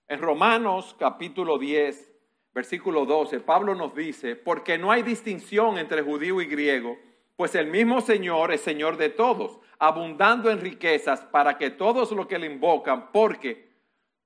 En 0.09 0.19
Romanos 0.19 0.97
capítulo 0.99 1.59
10, 1.59 2.15
versículo 2.55 3.05
12, 3.05 3.41
Pablo 3.41 3.75
nos 3.75 3.95
dice, 3.95 4.37
porque 4.37 4.79
no 4.79 4.91
hay 4.91 5.03
distinción 5.03 5.77
entre 5.77 6.01
judío 6.01 6.41
y 6.41 6.47
griego, 6.47 6.97
pues 7.37 7.55
el 7.55 7.66
mismo 7.66 8.00
Señor 8.00 8.52
es 8.52 8.62
Señor 8.62 8.97
de 8.97 9.11
todos, 9.11 9.59
abundando 9.78 10.50
en 10.50 10.61
riquezas 10.61 11.21
para 11.21 11.59
que 11.59 11.71
todos 11.71 12.11
los 12.12 12.26
que 12.26 12.38
le 12.38 12.47
invocan, 12.47 13.12
porque 13.12 13.69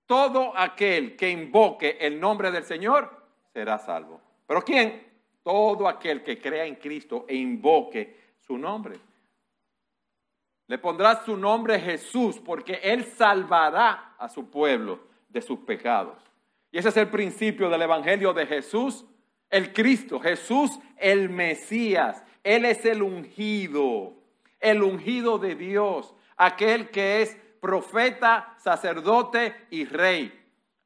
todo 0.07 0.57
aquel 0.57 1.17
que 1.17 1.29
invoque 1.29 1.99
el 2.01 2.19
nombre 2.21 2.51
del 2.51 2.65
Señor 2.65 3.11
será 3.53 3.79
salvo. 3.79 4.21
¿Pero 4.47 4.63
quién? 4.63 5.09
Todo 5.43 5.89
aquel 5.89 6.23
que 6.23 6.41
crea 6.41 6.65
en 6.65 6.77
Cristo 6.77 7.27
e 7.29 7.35
invoque 7.35 8.17
su 8.41 8.57
nombre. 8.57 8.99
Le 10.67 10.79
pondrá 10.79 11.25
su 11.25 11.37
nombre 11.37 11.81
Jesús, 11.81 12.39
porque 12.39 12.81
Él 12.83 13.05
salvará 13.05 14.15
a 14.19 14.29
su 14.29 14.49
pueblo 14.51 15.01
de 15.29 15.43
sus 15.43 15.59
pecados. 15.61 16.17
Y 16.71 16.79
ese 16.79 16.91
es 16.91 16.97
el 16.97 17.09
principio 17.09 17.69
del 17.69 17.83
Evangelio 17.83 18.33
de 18.33 18.47
Jesús, 18.47 19.05
el 19.49 19.73
Cristo, 19.73 20.21
Jesús 20.21 20.79
el 20.97 21.29
Mesías. 21.29 22.23
Él 22.43 22.65
es 22.65 22.85
el 22.85 23.03
ungido, 23.03 24.15
el 24.61 24.83
ungido 24.83 25.39
de 25.39 25.55
Dios, 25.55 26.15
aquel 26.37 26.91
que 26.91 27.23
es 27.23 27.37
profeta, 27.61 28.55
sacerdote 28.59 29.55
y 29.71 29.85
rey. 29.85 30.37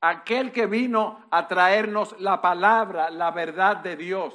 Aquel 0.01 0.53
que 0.53 0.67
vino 0.67 1.25
a 1.31 1.49
traernos 1.49 2.15
la 2.21 2.43
palabra, 2.43 3.09
la 3.11 3.31
verdad 3.31 3.79
de 3.79 3.97
Dios. 3.97 4.35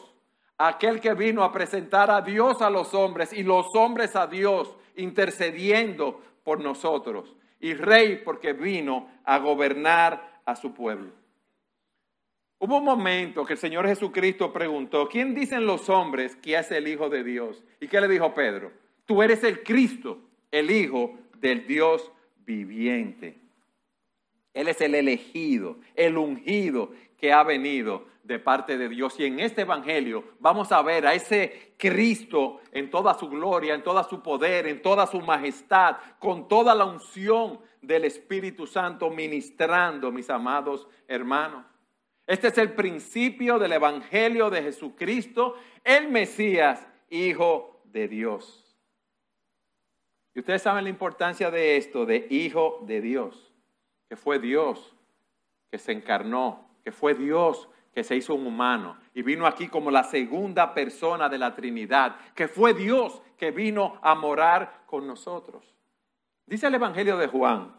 Aquel 0.57 0.99
que 0.99 1.13
vino 1.13 1.43
a 1.43 1.51
presentar 1.51 2.09
a 2.09 2.21
Dios 2.21 2.61
a 2.61 2.69
los 2.69 2.93
hombres 2.93 3.31
y 3.33 3.43
los 3.43 3.67
hombres 3.75 4.15
a 4.15 4.27
Dios, 4.27 4.75
intercediendo 4.95 6.21
por 6.43 6.59
nosotros. 6.59 7.35
Y 7.59 7.73
rey 7.73 8.21
porque 8.25 8.53
vino 8.53 9.09
a 9.25 9.37
gobernar 9.37 10.41
a 10.45 10.55
su 10.55 10.73
pueblo. 10.73 11.18
Hubo 12.61 12.77
un 12.77 12.83
momento 12.83 13.45
que 13.45 13.53
el 13.53 13.59
Señor 13.59 13.87
Jesucristo 13.87 14.51
preguntó, 14.51 15.07
¿quién 15.07 15.33
dicen 15.33 15.65
los 15.65 15.89
hombres 15.89 16.35
que 16.35 16.57
es 16.57 16.69
el 16.71 16.89
Hijo 16.89 17.09
de 17.09 17.23
Dios? 17.23 17.63
¿Y 17.79 17.87
qué 17.87 18.01
le 18.01 18.09
dijo 18.09 18.33
Pedro? 18.33 18.73
Tú 19.05 19.23
eres 19.23 19.45
el 19.45 19.63
Cristo, 19.63 20.19
el 20.51 20.69
Hijo 20.69 21.17
del 21.37 21.65
Dios 21.65 22.11
viviente. 22.45 23.39
Él 24.53 24.67
es 24.67 24.81
el 24.81 24.93
elegido, 24.93 25.77
el 25.95 26.17
ungido 26.17 26.91
que 27.17 27.31
ha 27.31 27.43
venido 27.43 28.07
de 28.23 28.39
parte 28.39 28.77
de 28.77 28.89
Dios. 28.89 29.17
Y 29.19 29.25
en 29.25 29.39
este 29.39 29.61
Evangelio 29.61 30.25
vamos 30.39 30.73
a 30.73 30.81
ver 30.81 31.07
a 31.07 31.13
ese 31.13 31.75
Cristo 31.77 32.59
en 32.73 32.89
toda 32.89 33.13
su 33.13 33.29
gloria, 33.29 33.73
en 33.73 33.83
toda 33.83 34.03
su 34.03 34.21
poder, 34.21 34.67
en 34.67 34.81
toda 34.81 35.07
su 35.07 35.21
majestad, 35.21 35.95
con 36.19 36.49
toda 36.49 36.75
la 36.75 36.83
unción 36.83 37.61
del 37.81 38.03
Espíritu 38.03 38.67
Santo 38.67 39.09
ministrando, 39.09 40.11
mis 40.11 40.29
amados 40.29 40.89
hermanos. 41.07 41.63
Este 42.29 42.49
es 42.49 42.59
el 42.59 42.73
principio 42.73 43.57
del 43.57 43.71
Evangelio 43.71 44.51
de 44.51 44.61
Jesucristo, 44.61 45.55
el 45.83 46.09
Mesías, 46.09 46.87
Hijo 47.09 47.81
de 47.85 48.07
Dios. 48.07 48.77
Y 50.35 50.39
ustedes 50.41 50.61
saben 50.61 50.83
la 50.83 50.91
importancia 50.91 51.49
de 51.49 51.77
esto, 51.77 52.05
de 52.05 52.27
Hijo 52.29 52.83
de 52.85 53.01
Dios, 53.01 53.51
que 54.07 54.15
fue 54.15 54.37
Dios 54.37 54.95
que 55.71 55.79
se 55.79 55.91
encarnó, 55.91 56.69
que 56.83 56.91
fue 56.91 57.15
Dios 57.15 57.67
que 57.95 58.03
se 58.03 58.15
hizo 58.15 58.35
un 58.35 58.45
humano 58.45 58.99
y 59.15 59.23
vino 59.23 59.47
aquí 59.47 59.67
como 59.67 59.89
la 59.89 60.03
segunda 60.03 60.75
persona 60.75 61.29
de 61.29 61.39
la 61.39 61.55
Trinidad, 61.55 62.15
que 62.35 62.47
fue 62.47 62.75
Dios 62.75 63.23
que 63.37 63.49
vino 63.49 63.99
a 64.03 64.13
morar 64.13 64.83
con 64.85 65.07
nosotros. 65.07 65.73
Dice 66.45 66.67
el 66.67 66.75
Evangelio 66.75 67.17
de 67.17 67.25
Juan, 67.25 67.75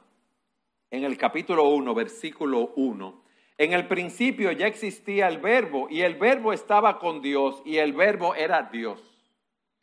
en 0.90 1.04
el 1.04 1.16
capítulo 1.16 1.68
1, 1.68 1.94
versículo 1.94 2.72
1, 2.74 3.29
en 3.60 3.74
el 3.74 3.86
principio 3.86 4.52
ya 4.52 4.66
existía 4.66 5.28
el 5.28 5.36
verbo 5.36 5.86
y 5.90 6.00
el 6.00 6.14
verbo 6.14 6.54
estaba 6.54 6.98
con 6.98 7.20
Dios 7.20 7.60
y 7.66 7.76
el 7.76 7.92
verbo 7.92 8.34
era 8.34 8.70
Dios. 8.72 9.02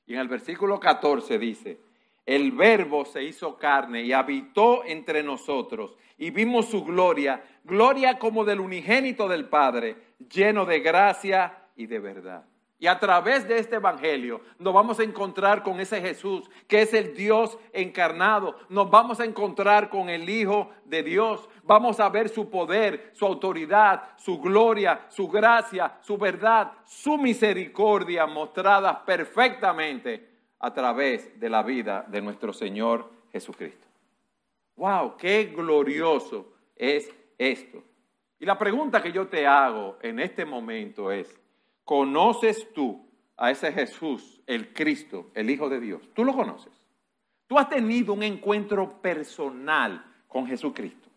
Y 0.08 0.16
en 0.16 0.20
el 0.20 0.28
versículo 0.28 0.80
14 0.80 1.38
dice, 1.38 1.78
el 2.26 2.54
verbo 2.54 3.06
se 3.06 3.22
hizo 3.22 3.56
carne 3.56 4.02
y 4.02 4.14
habitó 4.14 4.84
entre 4.84 5.22
nosotros 5.22 5.96
y 6.18 6.32
vimos 6.32 6.70
su 6.70 6.84
gloria, 6.84 7.44
gloria 7.64 8.18
como 8.18 8.46
del 8.46 8.62
unigénito 8.62 9.28
del 9.28 9.48
Padre, 9.48 9.96
lleno 10.28 10.66
de 10.66 10.80
gracia 10.80 11.66
y 11.76 11.86
de 11.86 12.00
verdad. 12.00 12.46
Y 12.80 12.86
a 12.86 13.00
través 13.00 13.48
de 13.48 13.58
este 13.58 13.78
Evangelio 13.78 14.42
nos 14.60 14.72
vamos 14.72 15.00
a 15.00 15.04
encontrar 15.04 15.64
con 15.64 15.80
ese 15.80 16.00
Jesús, 16.00 16.48
que 16.68 16.84
es 16.84 16.94
el 16.94 17.16
Dios 17.16 17.58
encarnado. 17.74 18.56
Nos 18.70 18.90
vamos 18.92 19.20
a 19.20 19.26
encontrar 19.26 19.90
con 19.90 20.10
el 20.10 20.30
Hijo 20.30 20.70
de 20.86 21.02
Dios. 21.02 21.50
Vamos 21.64 22.00
a 22.00 22.10
ver 22.10 22.30
su 22.30 22.52
poder, 22.52 23.12
su 23.14 23.26
autoridad, 23.26 24.16
su 24.18 24.40
gloria, 24.40 25.08
su 25.10 25.28
gracia, 25.28 25.98
su 26.02 26.18
verdad, 26.20 26.72
su 26.86 27.18
misericordia 27.18 28.28
mostradas 28.28 28.98
perfectamente 28.98 30.30
a 30.60 30.72
través 30.72 31.40
de 31.40 31.50
la 31.50 31.64
vida 31.64 32.06
de 32.08 32.22
nuestro 32.22 32.54
Señor 32.54 33.10
Jesucristo. 33.32 33.88
¡Wow! 34.76 35.18
¡Qué 35.18 35.46
glorioso 35.46 36.54
es 36.76 37.12
esto! 37.40 37.84
Y 38.40 38.46
la 38.46 38.58
pregunta 38.58 39.02
que 39.02 39.12
yo 39.12 39.28
te 39.28 39.48
hago 39.48 39.98
en 40.04 40.20
este 40.20 40.46
momento 40.46 41.12
es, 41.12 41.40
¿Conoces 41.88 42.68
tú 42.74 43.08
a 43.38 43.50
ese 43.50 43.72
Jesús, 43.72 44.42
el 44.46 44.74
Cristo, 44.74 45.32
el 45.34 45.50
Hijo 45.50 45.70
de 45.70 45.80
Dios? 45.80 46.02
¿Tú 46.14 46.26
lo 46.26 46.34
conoces? 46.34 46.74
¿Tú 47.48 47.58
has 47.58 47.70
tenido 47.70 48.12
un 48.12 48.24
encuentro 48.24 49.02
personal 49.02 50.06
con 50.28 50.46
Jesucristo? 50.46 51.08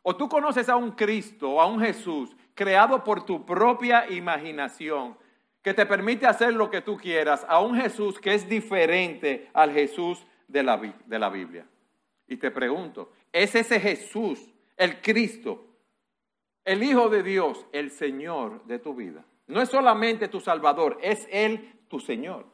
¿O 0.00 0.16
tú 0.16 0.30
conoces 0.30 0.70
a 0.70 0.76
un 0.76 0.92
Cristo, 0.92 1.60
a 1.60 1.66
un 1.66 1.78
Jesús 1.78 2.34
creado 2.54 3.04
por 3.04 3.26
tu 3.26 3.44
propia 3.44 4.10
imaginación, 4.10 5.14
que 5.60 5.74
te 5.74 5.84
permite 5.84 6.26
hacer 6.26 6.54
lo 6.54 6.70
que 6.70 6.80
tú 6.80 6.96
quieras, 6.96 7.44
a 7.46 7.60
un 7.60 7.76
Jesús 7.76 8.18
que 8.18 8.32
es 8.32 8.48
diferente 8.48 9.50
al 9.52 9.74
Jesús 9.74 10.24
de 10.48 10.62
la, 10.62 10.78
de 11.04 11.18
la 11.18 11.28
Biblia? 11.28 11.66
Y 12.26 12.38
te 12.38 12.50
pregunto, 12.50 13.12
¿es 13.30 13.54
ese 13.54 13.78
Jesús, 13.78 14.40
el 14.78 15.02
Cristo, 15.02 15.66
el 16.64 16.82
Hijo 16.82 17.10
de 17.10 17.22
Dios, 17.22 17.66
el 17.72 17.90
Señor 17.90 18.64
de 18.64 18.78
tu 18.78 18.94
vida? 18.94 19.22
No 19.50 19.60
es 19.60 19.68
solamente 19.68 20.28
tu 20.28 20.40
Salvador, 20.40 20.98
es 21.02 21.28
Él 21.30 21.80
tu 21.88 22.00
Señor. 22.00 22.46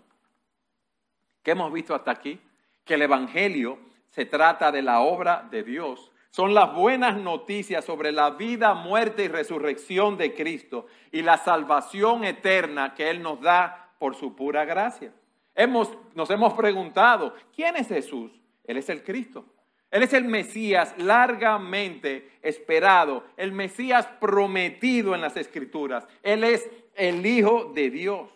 ¿Qué 1.42 1.52
hemos 1.52 1.72
visto 1.72 1.94
hasta 1.94 2.10
aquí? 2.10 2.40
que 2.86 2.94
el 2.94 3.02
Evangelio 3.02 3.78
se 4.08 4.24
trata 4.24 4.72
de 4.72 4.80
la 4.80 5.00
obra 5.00 5.46
de 5.50 5.62
Dios. 5.62 6.12
Son 6.30 6.54
las 6.54 6.72
buenas 6.72 7.18
noticias 7.18 7.84
sobre 7.84 8.12
la 8.12 8.30
vida, 8.30 8.72
muerte 8.74 9.24
y 9.24 9.28
resurrección 9.28 10.16
de 10.16 10.34
Cristo 10.34 10.86
y 11.10 11.22
la 11.22 11.36
salvación 11.36 12.24
eterna 12.24 12.94
que 12.94 13.10
Él 13.10 13.22
nos 13.22 13.40
da 13.40 13.90
por 13.98 14.14
su 14.14 14.36
pura 14.36 14.64
gracia. 14.64 15.12
Hemos, 15.54 15.90
nos 16.14 16.30
hemos 16.30 16.54
preguntado, 16.54 17.34
¿quién 17.54 17.76
es 17.76 17.88
Jesús? 17.88 18.30
Él 18.64 18.76
es 18.76 18.88
el 18.88 19.02
Cristo. 19.02 19.44
Él 19.90 20.02
es 20.02 20.12
el 20.12 20.24
Mesías 20.24 20.94
largamente 20.98 22.30
esperado, 22.42 23.24
el 23.36 23.52
Mesías 23.52 24.06
prometido 24.20 25.14
en 25.14 25.20
las 25.20 25.36
Escrituras. 25.36 26.06
Él 26.22 26.44
es 26.44 26.68
el 26.96 27.24
Hijo 27.24 27.72
de 27.74 27.90
Dios. 27.90 28.30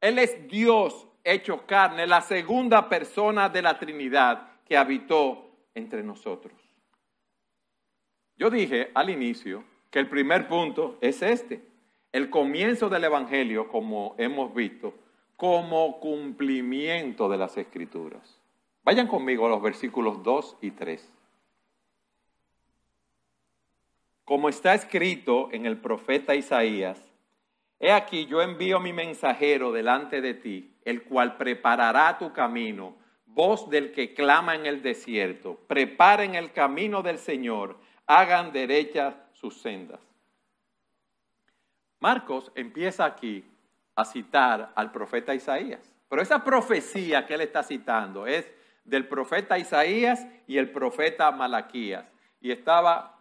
Él 0.00 0.18
es 0.18 0.48
Dios 0.48 1.06
hecho 1.24 1.66
carne, 1.66 2.06
la 2.06 2.20
segunda 2.20 2.88
persona 2.88 3.48
de 3.48 3.62
la 3.62 3.78
Trinidad 3.78 4.52
que 4.64 4.76
habitó 4.76 5.50
entre 5.74 6.02
nosotros. 6.02 6.54
Yo 8.36 8.50
dije 8.50 8.90
al 8.94 9.10
inicio 9.10 9.64
que 9.90 9.98
el 9.98 10.08
primer 10.08 10.48
punto 10.48 10.96
es 11.00 11.22
este, 11.22 11.62
el 12.12 12.30
comienzo 12.30 12.88
del 12.88 13.04
Evangelio, 13.04 13.68
como 13.68 14.14
hemos 14.18 14.54
visto, 14.54 14.94
como 15.36 16.00
cumplimiento 16.00 17.28
de 17.28 17.36
las 17.36 17.56
Escrituras. 17.56 18.40
Vayan 18.84 19.06
conmigo 19.06 19.46
a 19.46 19.50
los 19.50 19.60
versículos 19.60 20.22
2 20.22 20.56
y 20.62 20.70
3. 20.70 21.17
Como 24.28 24.50
está 24.50 24.74
escrito 24.74 25.48
en 25.52 25.64
el 25.64 25.78
profeta 25.78 26.34
Isaías, 26.34 27.02
He 27.80 27.90
aquí 27.90 28.26
yo 28.26 28.42
envío 28.42 28.78
mi 28.78 28.92
mensajero 28.92 29.72
delante 29.72 30.20
de 30.20 30.34
ti, 30.34 30.76
el 30.84 31.04
cual 31.04 31.38
preparará 31.38 32.18
tu 32.18 32.30
camino, 32.34 32.94
voz 33.24 33.70
del 33.70 33.90
que 33.90 34.12
clama 34.12 34.54
en 34.54 34.66
el 34.66 34.82
desierto, 34.82 35.58
preparen 35.66 36.34
el 36.34 36.52
camino 36.52 37.00
del 37.00 37.16
Señor, 37.16 37.78
hagan 38.06 38.52
derechas 38.52 39.14
sus 39.32 39.62
sendas. 39.62 40.00
Marcos 41.98 42.52
empieza 42.54 43.06
aquí 43.06 43.42
a 43.94 44.04
citar 44.04 44.72
al 44.74 44.92
profeta 44.92 45.34
Isaías, 45.34 45.96
pero 46.10 46.20
esa 46.20 46.44
profecía 46.44 47.24
que 47.24 47.32
él 47.32 47.40
está 47.40 47.62
citando 47.62 48.26
es 48.26 48.46
del 48.84 49.08
profeta 49.08 49.58
Isaías 49.58 50.26
y 50.46 50.58
el 50.58 50.70
profeta 50.70 51.30
Malaquías. 51.30 52.04
Y 52.42 52.50
estaba 52.50 53.17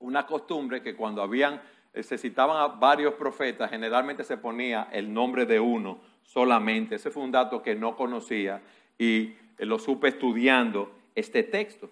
una 0.00 0.26
costumbre 0.26 0.82
que 0.82 0.94
cuando 0.94 1.22
habían 1.22 1.60
eh, 1.92 2.02
se 2.02 2.18
citaban 2.18 2.56
a 2.58 2.68
varios 2.68 3.14
profetas, 3.14 3.70
generalmente 3.70 4.24
se 4.24 4.36
ponía 4.36 4.88
el 4.92 5.12
nombre 5.12 5.46
de 5.46 5.58
uno 5.58 6.00
solamente. 6.22 6.96
Ese 6.96 7.10
fue 7.10 7.22
un 7.22 7.32
dato 7.32 7.62
que 7.62 7.74
no 7.74 7.96
conocía 7.96 8.62
y 8.98 9.34
eh, 9.58 9.66
lo 9.66 9.78
supe 9.78 10.08
estudiando 10.08 10.92
este 11.14 11.42
texto. 11.42 11.90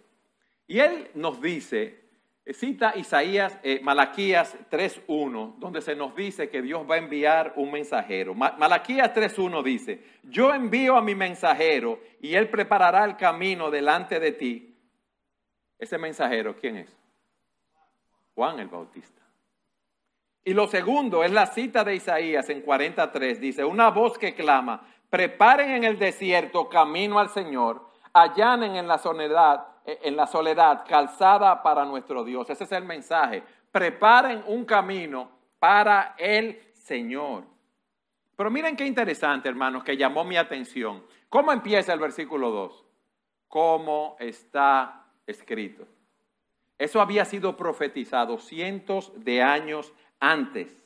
Y 0.68 0.80
él 0.80 1.10
nos 1.14 1.40
dice, 1.40 2.04
eh, 2.44 2.52
cita 2.52 2.94
Isaías, 2.96 3.58
Malaquías 3.82 4.56
3.1, 4.70 5.58
donde 5.58 5.80
se 5.80 5.96
nos 5.96 6.14
dice 6.14 6.48
que 6.48 6.62
Dios 6.62 6.88
va 6.88 6.96
a 6.96 6.98
enviar 6.98 7.54
un 7.56 7.72
mensajero. 7.72 8.34
Malaquías 8.34 9.14
3.1 9.14 9.62
dice, 9.62 10.02
yo 10.24 10.54
envío 10.54 10.96
a 10.96 11.02
mi 11.02 11.14
mensajero 11.14 12.00
y 12.20 12.34
él 12.34 12.48
preparará 12.48 13.04
el 13.04 13.16
camino 13.16 13.70
delante 13.70 14.20
de 14.20 14.32
ti. 14.32 14.76
Ese 15.78 15.98
mensajero, 15.98 16.56
¿quién 16.56 16.76
es? 16.76 17.05
Juan 18.36 18.60
el 18.60 18.68
Bautista. 18.68 19.22
Y 20.44 20.52
lo 20.52 20.68
segundo 20.68 21.24
es 21.24 21.32
la 21.32 21.46
cita 21.46 21.82
de 21.82 21.96
Isaías 21.96 22.48
en 22.50 22.60
43. 22.60 23.40
Dice, 23.40 23.64
una 23.64 23.88
voz 23.88 24.18
que 24.18 24.34
clama, 24.34 24.86
preparen 25.10 25.70
en 25.70 25.84
el 25.84 25.98
desierto 25.98 26.68
camino 26.68 27.18
al 27.18 27.30
Señor, 27.30 27.84
allanen 28.12 28.76
en 28.76 28.86
la 28.86 28.98
soledad, 28.98 29.66
en 29.86 30.14
la 30.14 30.26
soledad 30.26 30.84
calzada 30.86 31.62
para 31.62 31.86
nuestro 31.86 32.22
Dios. 32.24 32.48
Ese 32.50 32.64
es 32.64 32.72
el 32.72 32.84
mensaje. 32.84 33.42
Preparen 33.72 34.44
un 34.46 34.66
camino 34.66 35.30
para 35.58 36.14
el 36.18 36.60
Señor. 36.74 37.44
Pero 38.36 38.50
miren 38.50 38.76
qué 38.76 38.84
interesante, 38.84 39.48
hermanos, 39.48 39.82
que 39.82 39.96
llamó 39.96 40.24
mi 40.24 40.36
atención. 40.36 41.02
¿Cómo 41.30 41.52
empieza 41.52 41.94
el 41.94 42.00
versículo 42.00 42.50
2? 42.50 42.84
¿Cómo 43.48 44.16
está 44.20 45.06
escrito? 45.26 45.86
Eso 46.78 47.00
había 47.00 47.24
sido 47.24 47.56
profetizado 47.56 48.38
cientos 48.38 49.12
de 49.16 49.42
años 49.42 49.92
antes. 50.20 50.76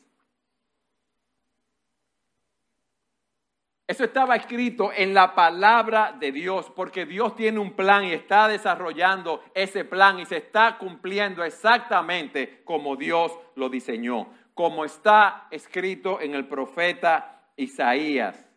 Eso 3.90 4.05
estaba 4.05 4.37
escrito 4.37 4.92
en 4.96 5.14
la 5.14 5.35
palabra 5.35 6.16
de 6.20 6.31
Dios, 6.31 6.70
porque 6.76 7.07
Dios 7.07 7.35
tiene 7.35 7.59
un 7.59 7.72
plan 7.72 8.05
y 8.05 8.12
está 8.12 8.46
desarrollando 8.46 9.42
ese 9.53 9.85
plan 9.85 10.20
y 10.20 10.26
se 10.26 10.37
está 10.37 10.79
cumpliendo 10.79 11.42
exactamente 11.42 12.62
como 12.64 12.94
Dios 12.94 13.37
lo 13.57 13.68
diseñó, 13.68 14.29
como 14.55 14.85
está 14.85 15.48
escrito 15.50 16.20
en 16.20 16.37
el 16.37 16.46
profeta 16.46 17.50
Isaías. 17.57 18.48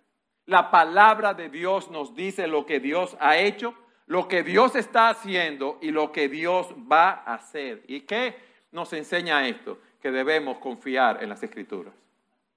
La 0.45 0.69
palabra 0.69 1.33
de 1.33 1.49
Dios 1.49 1.89
nos 1.89 2.13
dice 2.13 2.45
lo 2.45 2.67
que 2.67 2.79
Dios 2.79 3.17
ha 3.19 3.37
hecho, 3.37 3.73
lo 4.05 4.27
que 4.27 4.43
Dios 4.43 4.75
está 4.75 5.09
haciendo 5.09 5.77
y 5.81 5.91
lo 5.91 6.11
que 6.11 6.29
Dios 6.29 6.67
va 6.91 7.09
a 7.11 7.35
hacer. 7.35 7.83
¿Y 7.87 8.01
qué 8.01 8.35
nos 8.71 8.93
enseña 8.93 9.47
esto? 9.47 9.79
que 10.03 10.11
debemos 10.11 10.57
confiar 10.57 11.23
en 11.23 11.29
las 11.29 11.41
escrituras. 11.41 11.93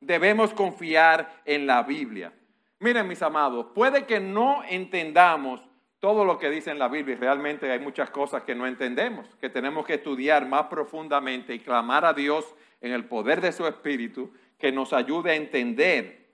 Debemos 0.01 0.53
confiar 0.53 1.43
en 1.45 1.65
la 1.65 1.85
Biblia. 1.85 2.33
Miren, 2.81 3.07
mis 3.07 3.23
amados, 3.23 3.67
puede 3.73 4.05
que 4.05 4.19
no 4.19 4.65
entendamos 4.69 5.63
todo 6.01 6.25
lo 6.25 6.41
que 6.41 6.51
dice 6.51 6.73
en 6.73 6.81
la 6.81 6.89
Biblia 6.89 7.15
y 7.15 7.19
realmente 7.19 7.71
hay 7.71 7.79
muchas 7.79 8.11
cosas 8.11 8.43
que 8.43 8.57
no 8.57 8.67
entendemos, 8.67 9.29
que 9.41 9.49
tenemos 9.49 9.87
que 9.87 9.95
estudiar 9.95 10.45
más 10.45 10.65
profundamente 10.65 11.55
y 11.55 11.61
clamar 11.61 12.05
a 12.05 12.13
Dios 12.13 12.53
en 12.81 12.91
el 12.91 13.05
poder 13.05 13.41
de 13.41 13.53
su 13.53 13.65
Espíritu 13.65 14.33
que 14.59 14.73
nos 14.73 14.93
ayude 14.93 15.31
a 15.31 15.37
entender 15.37 16.27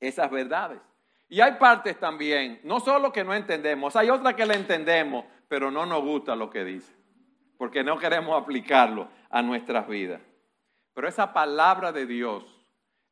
esas 0.00 0.30
verdades. 0.30 0.80
Y 1.32 1.40
hay 1.40 1.52
partes 1.52 1.98
también, 1.98 2.60
no 2.62 2.78
solo 2.78 3.10
que 3.10 3.24
no 3.24 3.32
entendemos, 3.32 3.96
hay 3.96 4.10
otras 4.10 4.34
que 4.34 4.44
le 4.44 4.52
entendemos, 4.52 5.24
pero 5.48 5.70
no 5.70 5.86
nos 5.86 6.02
gusta 6.02 6.36
lo 6.36 6.50
que 6.50 6.62
dice, 6.62 6.92
porque 7.56 7.82
no 7.82 7.96
queremos 7.98 8.38
aplicarlo 8.38 9.08
a 9.30 9.40
nuestras 9.40 9.88
vidas. 9.88 10.20
Pero 10.92 11.08
esa 11.08 11.32
palabra 11.32 11.90
de 11.90 12.04
Dios 12.04 12.44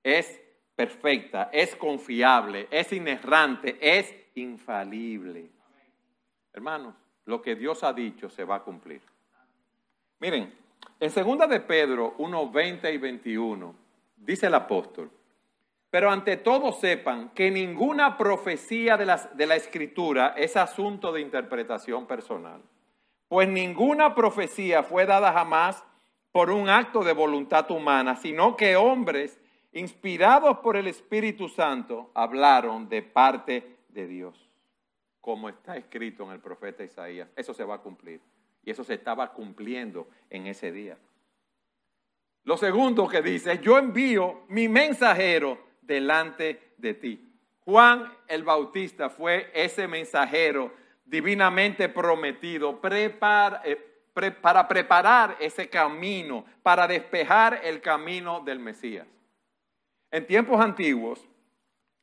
es 0.02 0.38
perfecta, 0.76 1.48
es 1.50 1.74
confiable, 1.76 2.68
es 2.70 2.92
inerrante, 2.92 3.78
es 3.80 4.14
infalible. 4.34 5.50
Hermanos, 6.52 6.94
lo 7.24 7.40
que 7.40 7.56
Dios 7.56 7.82
ha 7.84 7.94
dicho 7.94 8.28
se 8.28 8.44
va 8.44 8.56
a 8.56 8.62
cumplir. 8.62 9.00
Miren, 10.18 10.52
en 11.00 11.10
segunda 11.10 11.46
de 11.46 11.60
Pedro 11.60 12.16
1, 12.18 12.50
20 12.50 12.92
y 12.92 12.98
21, 12.98 13.74
dice 14.18 14.48
el 14.48 14.54
apóstol, 14.56 15.10
pero 15.90 16.10
ante 16.10 16.36
todo 16.36 16.72
sepan 16.72 17.30
que 17.30 17.50
ninguna 17.50 18.16
profecía 18.16 18.96
de, 18.96 19.06
de 19.34 19.46
la 19.46 19.56
escritura 19.56 20.34
es 20.36 20.56
asunto 20.56 21.12
de 21.12 21.20
interpretación 21.20 22.06
personal, 22.06 22.62
pues 23.28 23.48
ninguna 23.48 24.14
profecía 24.14 24.82
fue 24.82 25.06
dada 25.06 25.32
jamás 25.32 25.84
por 26.32 26.50
un 26.50 26.68
acto 26.68 27.02
de 27.02 27.12
voluntad 27.12 27.70
humana, 27.70 28.16
sino 28.16 28.56
que 28.56 28.76
hombres 28.76 29.40
inspirados 29.72 30.58
por 30.58 30.76
el 30.76 30.86
Espíritu 30.86 31.48
Santo 31.48 32.10
hablaron 32.14 32.88
de 32.88 33.02
parte 33.02 33.78
de 33.88 34.06
Dios, 34.06 34.48
como 35.20 35.48
está 35.48 35.76
escrito 35.76 36.24
en 36.24 36.30
el 36.30 36.40
profeta 36.40 36.84
Isaías. 36.84 37.28
Eso 37.36 37.52
se 37.54 37.64
va 37.64 37.76
a 37.76 37.80
cumplir. 37.82 38.20
Y 38.64 38.70
eso 38.70 38.84
se 38.84 38.94
estaba 38.94 39.32
cumpliendo 39.32 40.08
en 40.28 40.46
ese 40.46 40.70
día. 40.70 40.98
Lo 42.44 42.56
segundo 42.56 43.08
que 43.08 43.22
dice, 43.22 43.58
yo 43.62 43.78
envío 43.78 44.42
mi 44.48 44.68
mensajero 44.68 45.69
delante 45.82 46.74
de 46.78 46.94
ti. 46.94 47.26
Juan 47.64 48.12
el 48.26 48.42
Bautista 48.42 49.10
fue 49.10 49.50
ese 49.54 49.86
mensajero 49.86 50.72
divinamente 51.04 51.88
prometido. 51.88 52.80
Eh, 53.64 53.90
para 54.42 54.68
preparar 54.68 55.36
ese 55.40 55.68
camino, 55.68 56.44
para 56.62 56.86
despejar 56.86 57.60
el 57.64 57.80
camino 57.80 58.40
del 58.40 58.58
Mesías. 58.58 59.06
En 60.10 60.26
tiempos 60.26 60.60
antiguos, 60.60 61.20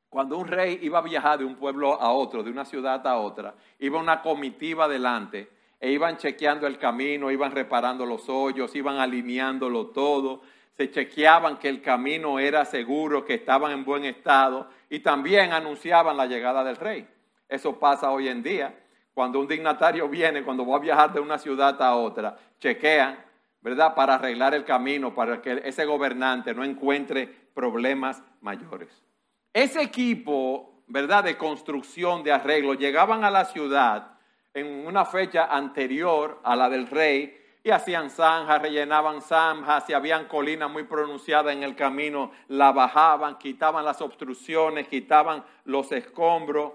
cuando 0.10 0.38
un 0.38 0.48
rey 0.48 0.80
iba 0.82 1.00
a 1.00 1.02
viajar 1.02 1.40
de 1.40 1.46
un 1.46 1.56
pueblo 1.56 1.94
a 1.94 2.12
otro, 2.12 2.42
de 2.44 2.50
una 2.50 2.66
ciudad 2.66 3.06
a 3.06 3.18
otra, 3.18 3.56
iba 3.80 4.00
una 4.00 4.22
comitiva 4.22 4.88
delante 4.88 5.50
e 5.80 5.92
iban 5.92 6.18
chequeando 6.18 6.66
el 6.66 6.78
camino, 6.78 7.30
iban 7.30 7.52
reparando 7.52 8.06
los 8.06 8.30
hoyos, 8.30 8.74
iban 8.76 8.98
alineándolo 8.98 9.88
todo, 9.88 10.42
se 10.78 10.92
chequeaban 10.92 11.58
que 11.58 11.70
el 11.70 11.82
camino 11.82 12.38
era 12.38 12.64
seguro, 12.64 13.26
que 13.26 13.34
estaban 13.34 13.72
en 13.72 13.84
buen 13.84 14.06
estado 14.06 14.70
y 14.90 15.00
también 15.00 15.52
anunciaban 15.52 16.16
la 16.16 16.28
llegada 16.28 16.64
del 16.64 16.76
rey. 16.76 17.08
Eso 17.50 17.80
pasa 17.80 18.12
hoy 18.12 18.28
en 18.28 18.44
día. 18.44 18.78
Cuando 19.16 19.40
un 19.40 19.48
dignatario 19.48 20.08
viene, 20.08 20.44
cuando 20.44 20.68
va 20.68 20.78
a 20.78 20.80
viajar 20.80 21.12
de 21.12 21.20
una 21.20 21.40
ciudad 21.40 21.82
a 21.82 21.96
otra, 21.96 22.38
chequean, 22.60 23.18
¿verdad? 23.62 23.96
Para 23.96 24.16
arreglar 24.16 24.54
el 24.54 24.64
camino, 24.64 25.16
para 25.16 25.42
que 25.42 25.64
ese 25.66 25.84
gobernante 25.86 26.54
no 26.54 26.64
encuentre 26.64 27.26
problemas 27.56 28.22
mayores. 28.42 29.04
Ese 29.52 29.82
equipo, 29.82 30.84
¿verdad? 30.86 31.24
De 31.24 31.38
construcción, 31.38 32.22
de 32.22 32.32
arreglo, 32.32 32.76
llegaban 32.76 33.24
a 33.24 33.32
la 33.32 33.46
ciudad 33.46 34.12
en 34.54 34.86
una 34.86 35.06
fecha 35.06 35.46
anterior 35.46 36.40
a 36.44 36.56
la 36.56 36.70
del 36.70 36.86
rey 36.86 37.36
y 37.68 37.72
hacían 37.72 38.10
zanjas, 38.10 38.62
rellenaban 38.62 39.22
zanjas, 39.22 39.86
si 39.86 39.92
habían 39.92 40.30
colinas 40.30 40.72
muy 40.72 40.84
pronunciadas 40.84 41.52
en 41.52 41.64
el 41.64 41.76
camino, 41.76 42.32
la 42.48 42.72
bajaban, 42.72 43.38
quitaban 43.38 43.84
las 43.84 44.02
obstrucciones, 44.02 44.88
quitaban 44.88 45.44
los 45.66 45.92
escombros. 45.92 46.72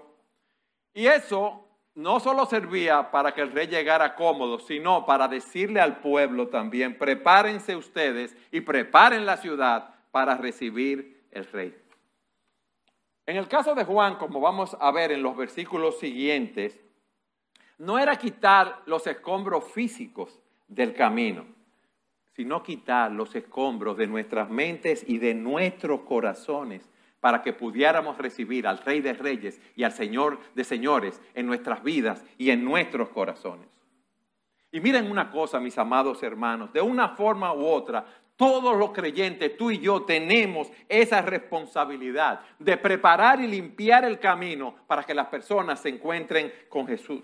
Y 0.93 1.07
eso 1.07 1.65
no 1.95 2.19
solo 2.19 2.45
servía 2.45 3.09
para 3.09 3.33
que 3.33 3.41
el 3.41 3.51
rey 3.51 3.65
llegara 3.65 4.13
cómodo, 4.13 4.59
sino 4.59 5.03
para 5.07 5.27
decirle 5.27 5.81
al 5.81 5.97
pueblo 5.97 6.49
también, 6.49 6.95
prepárense 6.99 7.75
ustedes 7.75 8.37
y 8.51 8.61
preparen 8.61 9.25
la 9.25 9.37
ciudad 9.37 9.95
para 10.11 10.37
recibir 10.37 11.25
el 11.31 11.45
rey. 11.45 11.75
En 13.25 13.37
el 13.37 13.47
caso 13.47 13.73
de 13.73 13.83
Juan, 13.83 14.17
como 14.17 14.39
vamos 14.39 14.77
a 14.79 14.91
ver 14.91 15.11
en 15.11 15.23
los 15.23 15.35
versículos 15.35 15.97
siguientes, 15.97 16.79
no 17.79 17.97
era 17.97 18.15
quitar 18.17 18.83
los 18.85 19.07
escombros 19.07 19.63
físicos 19.71 20.42
del 20.73 20.93
camino, 20.93 21.45
sino 22.35 22.63
quitar 22.63 23.11
los 23.11 23.35
escombros 23.35 23.97
de 23.97 24.07
nuestras 24.07 24.49
mentes 24.49 25.03
y 25.07 25.17
de 25.19 25.33
nuestros 25.33 26.01
corazones 26.01 26.89
para 27.19 27.41
que 27.41 27.53
pudiéramos 27.53 28.17
recibir 28.17 28.67
al 28.67 28.79
Rey 28.79 28.99
de 28.99 29.13
Reyes 29.13 29.61
y 29.75 29.83
al 29.83 29.91
Señor 29.91 30.39
de 30.55 30.63
Señores 30.63 31.21
en 31.35 31.45
nuestras 31.45 31.83
vidas 31.83 32.23
y 32.37 32.49
en 32.49 32.65
nuestros 32.65 33.09
corazones. 33.09 33.67
Y 34.71 34.79
miren 34.79 35.09
una 35.09 35.29
cosa, 35.29 35.59
mis 35.59 35.77
amados 35.77 36.23
hermanos, 36.23 36.73
de 36.73 36.81
una 36.81 37.09
forma 37.09 37.53
u 37.53 37.65
otra, 37.65 38.05
todos 38.35 38.75
los 38.75 38.91
creyentes, 38.91 39.55
tú 39.55 39.69
y 39.69 39.77
yo, 39.77 40.01
tenemos 40.01 40.67
esa 40.89 41.21
responsabilidad 41.21 42.41
de 42.57 42.75
preparar 42.77 43.39
y 43.39 43.47
limpiar 43.47 44.03
el 44.03 44.19
camino 44.19 44.75
para 44.87 45.03
que 45.03 45.13
las 45.13 45.27
personas 45.27 45.79
se 45.79 45.89
encuentren 45.89 46.51
con 46.69 46.87
Jesús. 46.87 47.21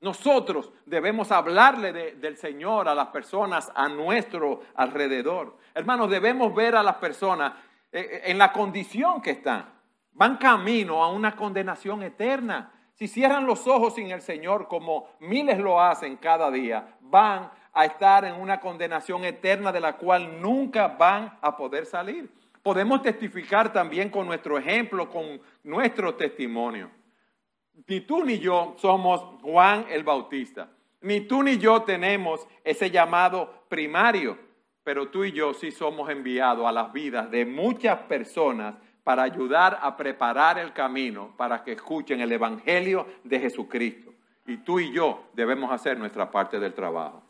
Nosotros 0.00 0.70
debemos 0.86 1.32
hablarle 1.32 2.14
del 2.14 2.36
Señor 2.36 2.88
a 2.88 2.94
las 2.94 3.08
personas 3.08 3.72
a 3.74 3.88
nuestro 3.88 4.62
alrededor. 4.74 5.56
Hermanos, 5.74 6.08
debemos 6.08 6.54
ver 6.54 6.76
a 6.76 6.84
las 6.84 6.96
personas 6.96 7.52
eh, 7.90 8.00
eh, 8.00 8.20
en 8.26 8.38
la 8.38 8.52
condición 8.52 9.20
que 9.20 9.32
están. 9.32 9.66
Van 10.12 10.36
camino 10.36 11.02
a 11.02 11.10
una 11.10 11.34
condenación 11.34 12.02
eterna. 12.04 12.72
Si 12.94 13.08
cierran 13.08 13.46
los 13.46 13.66
ojos 13.66 13.96
sin 13.96 14.10
el 14.12 14.22
Señor, 14.22 14.68
como 14.68 15.08
miles 15.18 15.58
lo 15.58 15.80
hacen 15.80 16.16
cada 16.16 16.50
día, 16.50 16.96
van 17.00 17.50
a 17.72 17.84
estar 17.84 18.24
en 18.24 18.34
una 18.34 18.60
condenación 18.60 19.24
eterna 19.24 19.72
de 19.72 19.80
la 19.80 19.96
cual 19.96 20.40
nunca 20.40 20.88
van 20.88 21.38
a 21.40 21.56
poder 21.56 21.86
salir. 21.86 22.30
Podemos 22.62 23.02
testificar 23.02 23.72
también 23.72 24.10
con 24.10 24.26
nuestro 24.26 24.58
ejemplo, 24.58 25.08
con 25.08 25.40
nuestro 25.64 26.14
testimonio. 26.14 26.90
Ni 27.86 28.00
tú 28.00 28.24
ni 28.24 28.38
yo 28.38 28.74
somos 28.78 29.20
Juan 29.42 29.86
el 29.90 30.02
Bautista. 30.04 30.68
Ni 31.00 31.20
tú 31.20 31.42
ni 31.42 31.58
yo 31.58 31.82
tenemos 31.82 32.46
ese 32.64 32.90
llamado 32.90 33.64
primario 33.68 34.48
pero 34.88 35.10
tú 35.10 35.22
y 35.22 35.32
yo 35.32 35.52
sí 35.52 35.70
somos 35.70 36.08
enviados 36.08 36.66
a 36.66 36.72
las 36.72 36.94
vidas 36.94 37.30
de 37.30 37.44
muchas 37.44 37.98
personas 38.04 38.74
para 39.04 39.22
ayudar 39.22 39.78
a 39.82 39.98
preparar 39.98 40.58
el 40.58 40.72
camino 40.72 41.34
para 41.36 41.62
que 41.62 41.72
escuchen 41.72 42.22
el 42.22 42.32
Evangelio 42.32 43.06
de 43.22 43.38
Jesucristo. 43.38 44.14
Y 44.46 44.56
tú 44.56 44.80
y 44.80 44.90
yo 44.90 45.24
debemos 45.34 45.70
hacer 45.72 45.98
nuestra 45.98 46.30
parte 46.30 46.58
del 46.58 46.72
trabajo. 46.72 47.22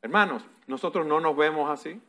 Hermanos, 0.00 0.44
nosotros 0.68 1.04
no 1.04 1.18
nos 1.18 1.36
vemos 1.36 1.68
así, 1.68 2.00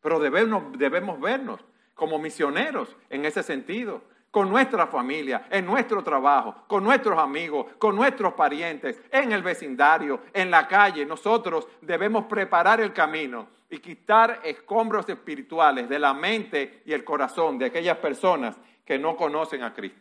pero 0.00 0.18
debemos, 0.18 0.72
debemos 0.78 1.20
vernos 1.20 1.60
como 1.92 2.18
misioneros 2.18 2.96
en 3.10 3.26
ese 3.26 3.42
sentido 3.42 4.00
con 4.32 4.48
nuestra 4.48 4.86
familia, 4.86 5.46
en 5.50 5.66
nuestro 5.66 6.02
trabajo, 6.02 6.64
con 6.66 6.82
nuestros 6.82 7.18
amigos, 7.18 7.66
con 7.78 7.94
nuestros 7.94 8.32
parientes, 8.32 8.98
en 9.10 9.30
el 9.30 9.42
vecindario, 9.42 10.22
en 10.32 10.50
la 10.50 10.66
calle. 10.66 11.04
Nosotros 11.04 11.68
debemos 11.82 12.24
preparar 12.24 12.80
el 12.80 12.94
camino 12.94 13.46
y 13.68 13.78
quitar 13.78 14.40
escombros 14.42 15.06
espirituales 15.06 15.86
de 15.86 15.98
la 15.98 16.14
mente 16.14 16.80
y 16.86 16.94
el 16.94 17.04
corazón 17.04 17.58
de 17.58 17.66
aquellas 17.66 17.98
personas 17.98 18.56
que 18.86 18.98
no 18.98 19.16
conocen 19.16 19.62
a 19.62 19.74
Cristo. 19.74 20.00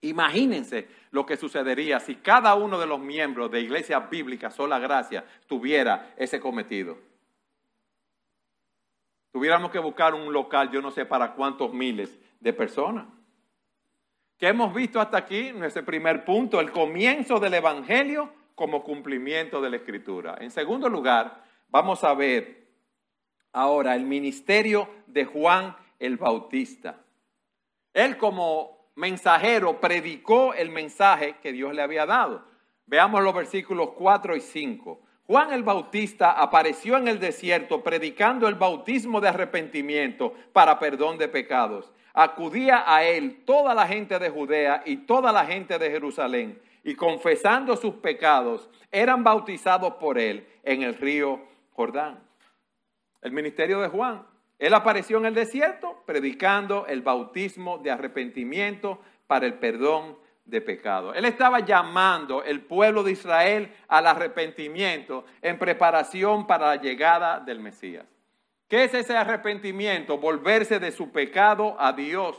Imagínense 0.00 0.88
lo 1.10 1.26
que 1.26 1.36
sucedería 1.36 2.00
si 2.00 2.16
cada 2.16 2.54
uno 2.54 2.78
de 2.78 2.86
los 2.86 3.00
miembros 3.00 3.50
de 3.50 3.60
Iglesia 3.60 4.00
Bíblica 4.00 4.50
Sola 4.50 4.78
Gracia 4.78 5.26
tuviera 5.46 6.14
ese 6.16 6.40
cometido. 6.40 6.96
Tuviéramos 9.30 9.70
que 9.70 9.78
buscar 9.78 10.14
un 10.14 10.32
local, 10.32 10.70
yo 10.70 10.80
no 10.80 10.90
sé 10.90 11.04
para 11.04 11.34
cuántos 11.34 11.74
miles 11.74 12.18
de 12.40 12.52
personas. 12.52 13.06
¿Qué 14.38 14.48
hemos 14.48 14.74
visto 14.74 15.00
hasta 15.00 15.18
aquí? 15.18 15.52
Nuestro 15.52 15.84
primer 15.84 16.24
punto, 16.24 16.60
el 16.60 16.72
comienzo 16.72 17.38
del 17.38 17.54
Evangelio 17.54 18.32
como 18.54 18.82
cumplimiento 18.82 19.60
de 19.60 19.70
la 19.70 19.76
Escritura. 19.76 20.36
En 20.40 20.50
segundo 20.50 20.88
lugar, 20.88 21.44
vamos 21.68 22.02
a 22.04 22.14
ver 22.14 22.66
ahora 23.52 23.94
el 23.94 24.06
ministerio 24.06 24.88
de 25.06 25.26
Juan 25.26 25.76
el 25.98 26.16
Bautista. 26.16 27.00
Él 27.92 28.16
como 28.16 28.90
mensajero 28.94 29.78
predicó 29.78 30.54
el 30.54 30.70
mensaje 30.70 31.36
que 31.42 31.52
Dios 31.52 31.74
le 31.74 31.82
había 31.82 32.06
dado. 32.06 32.44
Veamos 32.86 33.22
los 33.22 33.34
versículos 33.34 33.90
4 33.90 34.36
y 34.36 34.40
5. 34.40 35.02
Juan 35.26 35.52
el 35.52 35.62
Bautista 35.62 36.32
apareció 36.32 36.96
en 36.96 37.08
el 37.08 37.20
desierto 37.20 37.82
predicando 37.82 38.48
el 38.48 38.54
bautismo 38.54 39.20
de 39.20 39.28
arrepentimiento 39.28 40.34
para 40.54 40.78
perdón 40.78 41.18
de 41.18 41.28
pecados 41.28 41.92
acudía 42.12 42.84
a 42.86 43.04
él 43.04 43.42
toda 43.44 43.74
la 43.74 43.86
gente 43.86 44.18
de 44.18 44.30
Judea 44.30 44.82
y 44.84 44.98
toda 44.98 45.32
la 45.32 45.44
gente 45.46 45.78
de 45.78 45.90
Jerusalén, 45.90 46.60
y 46.82 46.94
confesando 46.94 47.76
sus 47.76 47.94
pecados, 47.96 48.68
eran 48.90 49.22
bautizados 49.22 49.94
por 49.94 50.18
él 50.18 50.46
en 50.62 50.82
el 50.82 50.96
río 50.96 51.40
Jordán. 51.72 52.20
El 53.22 53.32
ministerio 53.32 53.80
de 53.80 53.88
Juan. 53.88 54.26
Él 54.58 54.74
apareció 54.74 55.18
en 55.18 55.26
el 55.26 55.34
desierto 55.34 56.02
predicando 56.06 56.86
el 56.86 57.00
bautismo 57.02 57.78
de 57.78 57.90
arrepentimiento 57.90 59.00
para 59.26 59.46
el 59.46 59.54
perdón 59.54 60.18
de 60.44 60.60
pecado. 60.60 61.14
Él 61.14 61.24
estaba 61.24 61.60
llamando 61.60 62.42
el 62.42 62.60
pueblo 62.60 63.02
de 63.02 63.12
Israel 63.12 63.72
al 63.88 64.06
arrepentimiento 64.06 65.24
en 65.40 65.58
preparación 65.58 66.46
para 66.46 66.74
la 66.74 66.82
llegada 66.82 67.40
del 67.40 67.60
Mesías. 67.60 68.04
¿Qué 68.70 68.84
es 68.84 68.94
ese 68.94 69.16
arrepentimiento? 69.16 70.18
Volverse 70.18 70.78
de 70.78 70.92
su 70.92 71.10
pecado 71.10 71.74
a 71.80 71.92
Dios, 71.92 72.36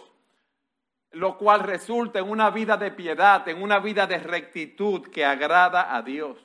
lo 1.11 1.37
cual 1.37 1.59
resulta 1.59 2.19
en 2.19 2.29
una 2.29 2.49
vida 2.49 2.77
de 2.77 2.89
piedad, 2.89 3.45
en 3.49 3.61
una 3.61 3.79
vida 3.79 4.07
de 4.07 4.17
rectitud 4.17 5.09
que 5.09 5.25
agrada 5.25 5.93
a 5.93 6.01
Dios. 6.01 6.37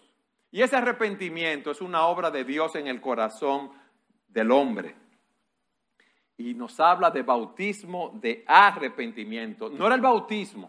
Y 0.50 0.62
ese 0.62 0.74
arrepentimiento 0.74 1.70
es 1.70 1.80
una 1.80 2.04
obra 2.08 2.32
de 2.32 2.42
Dios 2.42 2.74
en 2.74 2.88
el 2.88 3.00
corazón 3.00 3.70
del 4.26 4.50
hombre. 4.50 4.96
Y 6.36 6.54
nos 6.54 6.80
habla 6.80 7.12
de 7.12 7.22
bautismo 7.22 8.10
de 8.14 8.42
arrepentimiento. 8.44 9.70
No 9.70 9.86
era 9.86 9.94
el 9.94 10.00
bautismo 10.00 10.68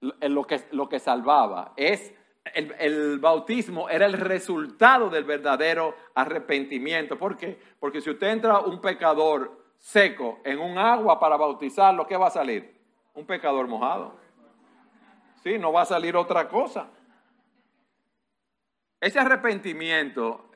lo 0.00 0.44
que, 0.44 0.60
lo 0.70 0.88
que 0.88 1.00
salvaba, 1.00 1.72
es 1.76 2.14
el, 2.44 3.18
bautismo 3.18 3.88
era 3.88 4.06
el 4.06 4.14
resultado 4.14 5.08
del 5.08 5.24
verdadero 5.24 5.94
arrepentimiento. 6.14 7.18
¿Por 7.18 7.36
qué? 7.36 7.58
Porque 7.78 8.00
si 8.00 8.10
usted 8.10 8.28
entra 8.28 8.60
un 8.60 8.80
pecador 8.80 9.60
seco 9.78 10.40
en 10.44 10.58
un 10.58 10.78
agua 10.78 11.18
para 11.18 11.36
bautizarlo, 11.36 12.06
¿qué 12.06 12.16
va 12.16 12.28
a 12.28 12.30
salir? 12.30 12.80
Un 13.14 13.26
pecador 13.26 13.66
mojado. 13.68 14.16
Sí, 15.42 15.58
no 15.58 15.72
va 15.72 15.82
a 15.82 15.86
salir 15.86 16.16
otra 16.16 16.48
cosa. 16.48 16.88
Ese 19.00 19.18
arrepentimiento 19.18 20.48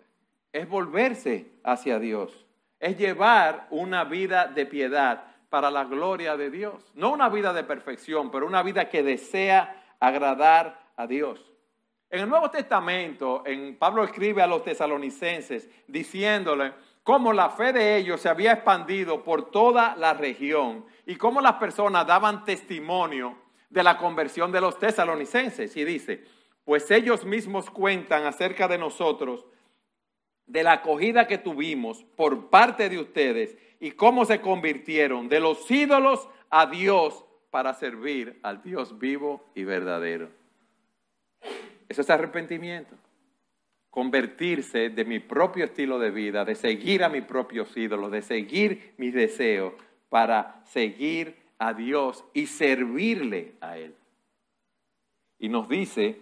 es 0.53 0.69
volverse 0.69 1.59
hacia 1.65 1.99
Dios, 1.99 2.47
es 2.79 2.97
llevar 2.97 3.67
una 3.71 4.05
vida 4.05 4.47
de 4.47 4.65
piedad 4.67 5.25
para 5.51 5.71
la 5.71 5.85
gloria 5.85 6.37
de 6.37 6.51
Dios. 6.51 6.93
No 6.95 7.11
una 7.13 7.29
vida 7.29 7.53
de 7.53 7.65
perfección, 7.65 8.31
pero 8.31 8.47
una 8.47 8.63
vida 8.63 8.89
que 8.89 9.03
desea 9.03 9.97
agradar 9.99 10.81
a 10.97 11.07
Dios. 11.07 11.56
En 12.09 12.21
el 12.21 12.29
Nuevo 12.29 12.51
Testamento, 12.51 13.43
en, 13.45 13.77
Pablo 13.77 14.05
escribe 14.05 14.41
a 14.41 14.47
los 14.47 14.63
tesalonicenses 14.63 15.69
diciéndole 15.89 16.73
cómo 17.03 17.33
la 17.33 17.51
fe 17.51 17.73
de 17.73 17.97
ellos 17.97 18.21
se 18.21 18.29
había 18.29 18.53
expandido 18.53 19.25
por 19.25 19.51
toda 19.51 19.97
la 19.97 20.15
región 20.15 20.85
y 21.05 21.17
cómo 21.17 21.41
las 21.41 21.55
personas 21.55 22.07
daban 22.07 22.45
testimonio 22.45 23.37
de 23.71 23.83
la 23.83 23.99
conversión 23.99 24.53
de 24.53 24.61
los 24.61 24.79
tesalonicenses. 24.79 25.77
Y 25.77 25.85
dice, 25.85 26.25
pues 26.65 26.91
ellos 26.93 27.25
mismos 27.25 27.71
cuentan 27.71 28.25
acerca 28.25 28.69
de 28.69 28.79
nosotros, 28.79 29.45
de 30.47 30.63
la 30.63 30.75
acogida 30.75 31.27
que 31.27 31.39
tuvimos 31.39 32.05
por 32.17 32.51
parte 32.51 32.89
de 32.89 32.99
ustedes 32.99 33.57
y 33.81 33.91
cómo 33.91 34.25
se 34.25 34.41
convirtieron 34.41 35.29
de 35.29 35.41
los 35.41 35.69
ídolos 35.71 36.29
a 36.51 36.67
Dios 36.67 37.25
para 37.51 37.75
servir 37.75 38.39
al 38.45 38.63
Dios 38.63 38.99
vivo 38.99 39.51
y 39.57 39.65
verdadero. 39.65 40.46
Eso 41.89 42.03
es 42.03 42.11
arrepentimiento 42.11 42.97
convertirse 43.97 44.91
de 44.91 45.07
mi 45.07 45.21
propio 45.21 45.65
estilo 45.65 45.99
de 45.99 46.11
vida, 46.11 46.45
de 46.45 46.55
seguir 46.55 47.03
a 47.03 47.09
mis 47.09 47.25
propios 47.25 47.75
ídolos, 47.75 48.11
de 48.11 48.21
seguir 48.21 48.93
mis 48.99 49.15
deseos 49.15 49.73
para 50.11 50.61
seguir 50.67 51.35
a 51.59 51.73
Dios 51.73 52.23
y 52.35 52.47
servirle 52.47 53.55
a 53.59 53.79
Él. 53.79 53.97
Y 55.39 55.49
nos 55.49 55.67
dice 55.67 56.21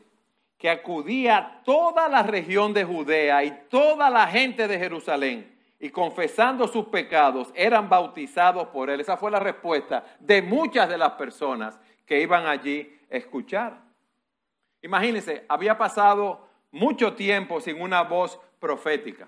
que 0.56 0.70
acudía 0.70 1.62
toda 1.64 2.08
la 2.08 2.22
región 2.22 2.72
de 2.72 2.84
Judea 2.84 3.42
y 3.42 3.50
toda 3.68 4.08
la 4.08 4.28
gente 4.28 4.68
de 4.68 4.78
Jerusalén 4.78 5.52
y 5.80 5.90
confesando 5.90 6.68
sus 6.68 6.84
pecados 6.84 7.50
eran 7.56 7.88
bautizados 7.88 8.68
por 8.68 8.88
Él. 8.88 9.00
Esa 9.00 9.16
fue 9.16 9.32
la 9.32 9.40
respuesta 9.40 10.04
de 10.20 10.42
muchas 10.42 10.88
de 10.88 10.96
las 10.96 11.14
personas 11.14 11.76
que 12.06 12.22
iban 12.22 12.46
allí 12.46 12.96
a 13.10 13.16
escuchar. 13.16 13.82
Imagínense, 14.84 15.46
había 15.48 15.78
pasado 15.78 16.46
mucho 16.70 17.14
tiempo 17.14 17.58
sin 17.58 17.80
una 17.80 18.02
voz 18.02 18.38
profética. 18.60 19.26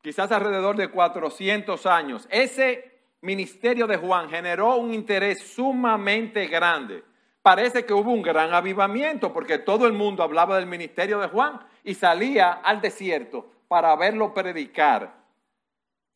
Quizás 0.00 0.32
alrededor 0.32 0.76
de 0.76 0.88
400 0.88 1.84
años. 1.84 2.26
Ese 2.30 2.90
ministerio 3.20 3.86
de 3.86 3.98
Juan 3.98 4.30
generó 4.30 4.76
un 4.76 4.94
interés 4.94 5.40
sumamente 5.42 6.46
grande. 6.46 7.04
Parece 7.42 7.84
que 7.84 7.92
hubo 7.92 8.10
un 8.10 8.22
gran 8.22 8.54
avivamiento 8.54 9.30
porque 9.30 9.58
todo 9.58 9.86
el 9.86 9.92
mundo 9.92 10.22
hablaba 10.22 10.56
del 10.56 10.66
ministerio 10.66 11.20
de 11.20 11.28
Juan 11.28 11.60
y 11.84 11.92
salía 11.92 12.50
al 12.50 12.80
desierto 12.80 13.46
para 13.68 13.94
verlo 13.94 14.32
predicar, 14.32 15.12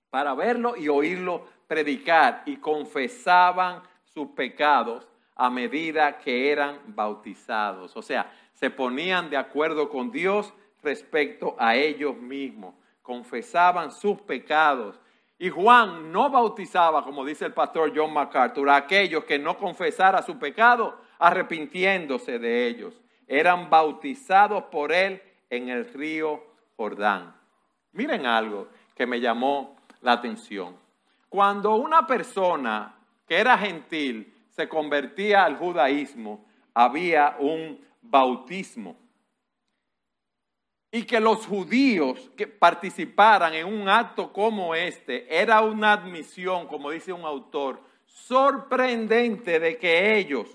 para 0.09 0.33
verlo 0.35 0.79
y 0.79 0.89
oírlo 0.89 1.45
predicar 1.67 2.43
y 2.47 2.57
confesaban 2.57 3.83
sus 4.03 4.29
pecados 4.29 5.07
a 5.37 5.51
medida 5.51 6.19
que 6.19 6.51
eran 6.51 6.81
bautizados. 6.87 7.95
O 7.97 8.03
sea, 8.03 8.33
se 8.55 8.71
ponían 8.71 9.29
de 9.31 9.37
acuerdo 9.37 9.89
con 9.91 10.11
Dios 10.11 10.53
respecto 10.83 11.55
a 11.59 11.77
ellos 11.77 12.17
mismos, 12.17 12.75
confesaban 13.03 13.93
sus 13.93 14.21
pecados. 14.23 14.99
Y 15.39 15.51
Juan 15.51 16.11
no 16.11 16.31
bautizaba, 16.31 17.05
como 17.05 17.25
dice 17.25 17.45
el 17.45 17.53
pastor 17.53 17.93
John 17.95 18.15
MacArthur, 18.15 18.71
a 18.71 18.77
aquellos 18.77 19.25
que 19.25 19.39
no 19.39 19.59
confesara 19.59 20.23
su 20.23 20.39
pecado, 20.39 20.99
arrepintiéndose 21.19 22.39
de 22.39 22.67
ellos. 22.67 22.95
Eran 23.27 23.69
bautizados 23.69 24.65
por 24.65 24.93
él 24.93 25.21
en 25.51 25.69
el 25.69 25.93
río 25.93 26.43
Jordán. 26.77 27.35
Miren 27.93 28.25
algo 28.25 28.69
que 28.95 29.07
me 29.07 29.21
llamó 29.21 29.77
la 30.01 30.13
atención. 30.13 30.77
Cuando 31.29 31.75
una 31.75 32.07
persona 32.07 32.95
que 33.27 33.37
era 33.37 33.59
gentil 33.59 34.33
se 34.57 34.69
convertía 34.69 35.45
al 35.45 35.57
judaísmo, 35.59 36.47
había 36.73 37.37
un 37.39 37.79
bautismo. 38.01 38.97
Y 40.91 41.03
que 41.05 41.21
los 41.21 41.47
judíos 41.47 42.31
que 42.37 42.47
participaran 42.47 43.53
en 43.53 43.67
un 43.67 43.87
acto 43.87 44.33
como 44.33 44.75
este 44.75 45.27
era 45.43 45.61
una 45.61 45.93
admisión, 45.93 46.67
como 46.69 46.91
dice 46.91 47.13
un 47.13 47.27
autor, 47.27 47.83
sorprendente 48.07 49.61
de 49.61 49.77
que 49.77 50.17
ellos, 50.17 50.49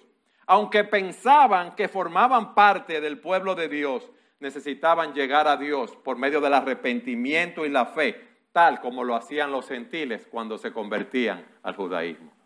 aunque 0.47 0.83
pensaban 0.83 1.75
que 1.75 1.87
formaban 1.87 2.55
parte 2.55 3.01
del 3.01 3.19
pueblo 3.19 3.53
de 3.53 3.69
Dios, 3.69 4.09
necesitaban 4.39 5.13
llegar 5.13 5.47
a 5.47 5.57
Dios 5.57 5.95
por 5.97 6.17
medio 6.17 6.41
del 6.41 6.55
arrepentimiento 6.55 7.67
y 7.67 7.69
la 7.69 7.85
fe, 7.85 8.19
tal 8.51 8.81
como 8.81 9.03
lo 9.03 9.15
hacían 9.15 9.51
los 9.51 9.67
gentiles 9.67 10.27
cuando 10.31 10.57
se 10.57 10.73
convertían 10.73 11.45
al 11.61 11.75
judaísmo. 11.75 12.40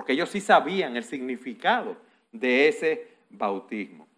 Porque 0.00 0.14
ellos 0.14 0.30
sí 0.30 0.40
sabían 0.40 0.96
el 0.96 1.04
significado 1.04 1.94
de 2.32 2.68
ese 2.68 3.08
bautismo. 3.28 4.08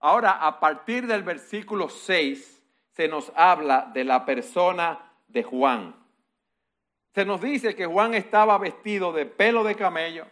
Ahora, 0.00 0.30
a 0.46 0.60
partir 0.60 1.06
del 1.06 1.22
versículo 1.22 1.90
6, 1.90 2.62
se 2.92 3.06
nos 3.06 3.30
habla 3.36 3.90
de 3.92 4.02
la 4.02 4.24
persona 4.24 5.12
de 5.28 5.42
Juan. 5.42 5.94
Se 7.14 7.26
nos 7.26 7.42
dice 7.42 7.74
que 7.74 7.84
Juan 7.84 8.14
estaba 8.14 8.56
vestido 8.56 9.12
de 9.12 9.26
pelo 9.26 9.62
de 9.62 9.74
camello, 9.74 10.26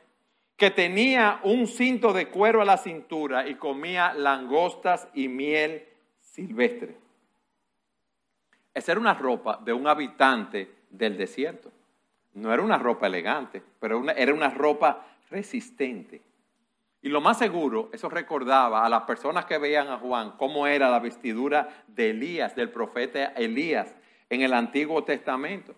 que 0.57 0.71
tenía 0.71 1.41
un 1.43 1.67
cinto 1.67 2.15
de 2.15 2.29
cuero 2.29 2.63
a 2.63 2.65
la 2.65 2.79
cintura 2.79 3.47
y 3.47 3.57
comía 3.57 4.15
langostas 4.15 5.07
y 5.13 5.29
miel 5.29 5.87
silvestre. 6.19 6.97
Esa 8.73 8.93
era 8.93 9.01
una 9.03 9.13
ropa 9.13 9.61
de 9.63 9.75
un 9.75 9.87
habitante 9.87 10.77
del 10.89 11.19
desierto. 11.19 11.71
No 12.41 12.53
era 12.55 12.63
una 12.63 12.79
ropa 12.79 13.07
elegante, 13.07 13.63
pero 13.79 14.03
era 14.11 14.33
una 14.33 14.49
ropa 14.49 15.07
resistente. 15.31 16.23
Y 17.03 17.11
lo 17.11 17.21
más 17.21 17.39
seguro, 17.39 17.91
eso 17.93 18.09
recordaba 18.09 18.85
a 18.85 18.89
las 18.89 19.03
personas 19.03 19.45
que 19.45 19.59
veían 19.59 19.89
a 19.89 19.99
Juan 19.99 20.33
cómo 20.39 20.67
era 20.67 20.91
la 20.91 21.01
vestidura 21.01 21.85
de 21.87 22.11
Elías, 22.11 22.57
del 22.57 22.71
profeta 22.71 23.27
Elías 23.37 23.95
en 24.31 24.41
el 24.41 24.55
Antiguo 24.55 25.05
Testamento. 25.05 25.75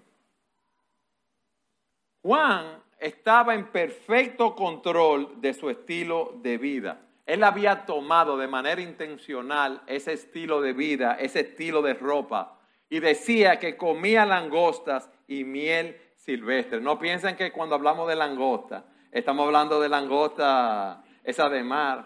Juan 2.23 2.81
estaba 2.99 3.55
en 3.55 3.67
perfecto 3.67 4.55
control 4.55 5.41
de 5.41 5.55
su 5.55 5.69
estilo 5.69 6.39
de 6.43 6.59
vida. 6.59 7.01
Él 7.27 7.43
había 7.43 7.87
tomado 7.87 8.37
de 8.37 8.47
manera 8.47 8.81
intencional 8.81 9.83
ese 9.89 10.13
estilo 10.13 10.61
de 10.61 10.73
vida, 10.73 11.17
ese 11.19 11.41
estilo 11.41 11.83
de 11.83 11.95
ropa, 11.95 12.61
y 12.89 13.01
decía 13.01 13.59
que 13.59 13.77
comía 13.77 14.27
langostas 14.27 15.11
y 15.27 15.45
miel 15.45 15.97
silvestre. 16.23 16.81
No 16.81 16.99
piensen 16.99 17.37
que 17.37 17.51
cuando 17.51 17.75
hablamos 17.75 18.09
de 18.09 18.15
langosta, 18.15 18.85
estamos 19.11 19.47
hablando 19.47 19.81
de 19.81 19.89
langosta 19.89 21.03
esa 21.25 21.49
de 21.49 21.63
mar, 21.65 22.05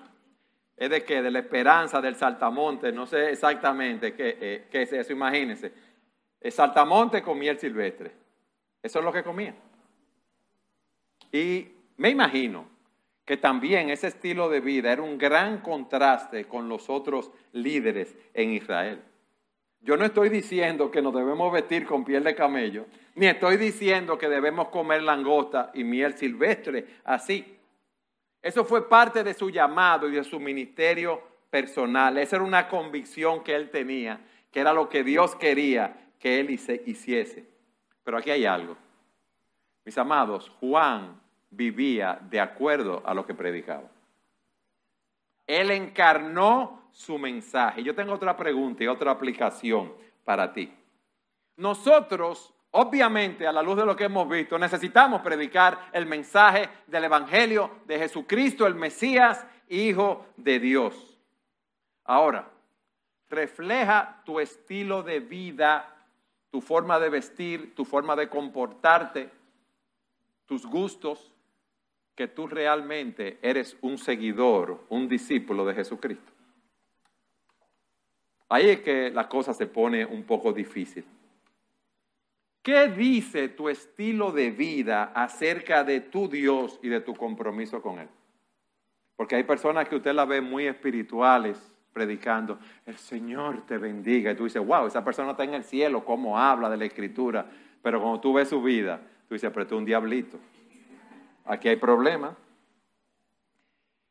es 0.76 0.90
de 0.90 1.05
qué, 1.05 1.22
de 1.22 1.31
la 1.31 1.40
esperanza, 1.40 2.00
del 2.00 2.16
saltamonte, 2.16 2.92
no 2.92 3.07
sé 3.07 3.31
exactamente 3.31 4.14
qué, 4.14 4.38
eh, 4.40 4.68
es 4.70 4.92
eso, 4.92 5.12
imagínense. 5.12 5.72
El 6.40 6.52
saltamonte 6.52 7.22
con 7.22 7.38
miel 7.38 7.59
silvestre, 7.59 8.12
eso 8.83 8.98
es 8.98 9.05
lo 9.05 9.12
que 9.12 9.22
comía. 9.22 9.55
Y 11.33 11.68
me 11.96 12.11
imagino 12.11 12.68
que 13.24 13.37
también 13.37 13.90
ese 13.90 14.07
estilo 14.07 14.48
de 14.48 14.61
vida 14.61 14.92
era 14.92 15.02
un 15.02 15.18
gran 15.18 15.61
contraste 15.61 16.46
con 16.46 16.68
los 16.68 16.88
otros 16.88 17.31
líderes 17.52 18.16
en 18.33 18.52
Israel. 18.52 19.02
Yo 19.81 19.97
no 19.97 20.05
estoy 20.05 20.29
diciendo 20.29 20.91
que 20.91 21.03
nos 21.03 21.15
debemos 21.15 21.53
vestir 21.53 21.87
con 21.87 22.05
piel 22.05 22.25
de 22.25 22.35
camello, 22.35 22.87
ni 23.15 23.27
estoy 23.27 23.57
diciendo 23.57 24.19
que 24.19 24.29
debemos 24.29 24.69
comer 24.69 25.03
langosta 25.03 25.71
y 25.75 25.85
miel 25.85 26.17
silvestre 26.17 26.87
así. 27.05 27.57
Eso 28.43 28.65
fue 28.65 28.89
parte 28.89 29.25
de 29.25 29.35
su 29.35 29.51
llamado 29.51 30.09
y 30.09 30.12
de 30.12 30.25
su 30.25 30.39
ministerio 30.41 31.23
personal. 31.51 32.19
Esa 32.19 32.37
era 32.37 32.45
una 32.45 32.69
convicción 32.69 33.43
que 33.43 33.55
él 33.55 33.71
tenía, 33.71 34.21
que 34.51 34.61
era 34.61 34.73
lo 34.73 34.89
que 34.89 35.03
Dios 35.03 35.35
quería 35.37 36.11
que 36.19 36.41
él 36.41 36.51
hiciese. 36.51 37.45
Pero 38.05 38.19
aquí 38.19 38.31
hay 38.31 38.45
algo. 38.45 38.77
Mis 39.85 39.97
amados, 39.99 40.51
Juan 40.61 41.21
vivía 41.51 42.19
de 42.31 42.41
acuerdo 42.41 43.03
a 43.05 43.15
lo 43.15 43.27
que 43.27 43.35
predicaba. 43.35 43.89
Él 45.47 45.71
encarnó 45.71 46.86
su 46.97 47.19
mensaje. 47.19 47.83
Yo 47.83 47.95
tengo 47.95 48.15
otra 48.15 48.35
pregunta 48.35 48.83
y 48.83 48.87
otra 48.87 49.11
aplicación 49.11 49.93
para 50.25 50.53
ti. 50.53 50.73
Nosotros 51.57 52.55
Obviamente, 52.79 53.47
a 53.47 53.53
la 53.53 53.63
luz 53.63 53.79
de 53.79 53.87
lo 53.87 53.97
que 53.97 54.05
hemos 54.05 54.29
visto, 54.29 54.59
necesitamos 54.59 55.23
predicar 55.23 55.89
el 55.95 56.05
mensaje 56.05 56.69
del 56.87 57.05
Evangelio 57.05 57.71
de 57.87 57.99
Jesucristo, 57.99 58.67
el 58.67 58.75
Mesías, 58.75 59.47
Hijo 59.71 60.27
de 60.37 60.61
Dios. 60.61 61.19
Ahora, 62.05 62.51
refleja 63.31 64.21
tu 64.27 64.41
estilo 64.41 65.03
de 65.03 65.21
vida, 65.21 66.07
tu 66.51 66.61
forma 66.61 67.01
de 67.01 67.09
vestir, 67.09 67.75
tu 67.75 67.87
forma 67.87 68.15
de 68.15 68.29
comportarte, 68.29 69.31
tus 70.45 70.67
gustos, 70.67 71.33
que 72.15 72.29
tú 72.29 72.47
realmente 72.47 73.39
eres 73.41 73.75
un 73.81 73.97
seguidor, 73.97 74.85
un 74.91 75.09
discípulo 75.09 75.65
de 75.65 75.75
Jesucristo. 75.75 76.36
Ahí 78.49 78.71
es 78.71 78.81
que 78.81 79.11
la 79.11 79.29
cosa 79.29 79.53
se 79.53 79.67
pone 79.67 80.05
un 80.05 80.23
poco 80.25 80.53
difícil. 80.53 81.05
¿Qué 82.63 82.89
dice 82.89 83.49
tu 83.49 83.69
estilo 83.69 84.33
de 84.33 84.51
vida 84.51 85.13
acerca 85.15 85.85
de 85.85 86.01
tu 86.01 86.29
Dios 86.29 86.81
y 86.83 86.89
de 86.89 87.01
tu 87.01 87.15
compromiso 87.15 87.81
con 87.81 87.99
Él? 87.99 88.09
Porque 89.17 89.37
hay 89.37 89.45
personas 89.45 89.89
que 89.89 89.97
usted 89.97 90.13
la 90.13 90.25
ve 90.25 90.41
muy 90.41 90.67
espirituales, 90.67 91.59
predicando, 91.93 92.59
el 92.85 92.97
Señor 92.97 93.65
te 93.67 93.79
bendiga. 93.79 94.31
Y 94.31 94.35
tú 94.35 94.45
dices, 94.45 94.65
wow, 94.65 94.87
esa 94.87 95.05
persona 95.05 95.31
está 95.31 95.45
en 95.45 95.55
el 95.55 95.65
cielo, 95.65 96.05
cómo 96.05 96.39
habla 96.39 96.69
de 96.69 96.77
la 96.77 96.85
escritura. 96.85 97.47
Pero 97.83 98.01
cuando 98.01 98.21
tú 98.21 98.35
ves 98.35 98.49
su 98.49 98.63
vida, 98.63 99.01
tú 99.29 99.35
dices, 99.35 99.51
pero 99.53 99.67
tú 99.67 99.79
un 99.79 99.85
diablito. 99.85 100.39
Aquí 101.45 101.69
hay 101.69 101.77
problema. 101.77 102.37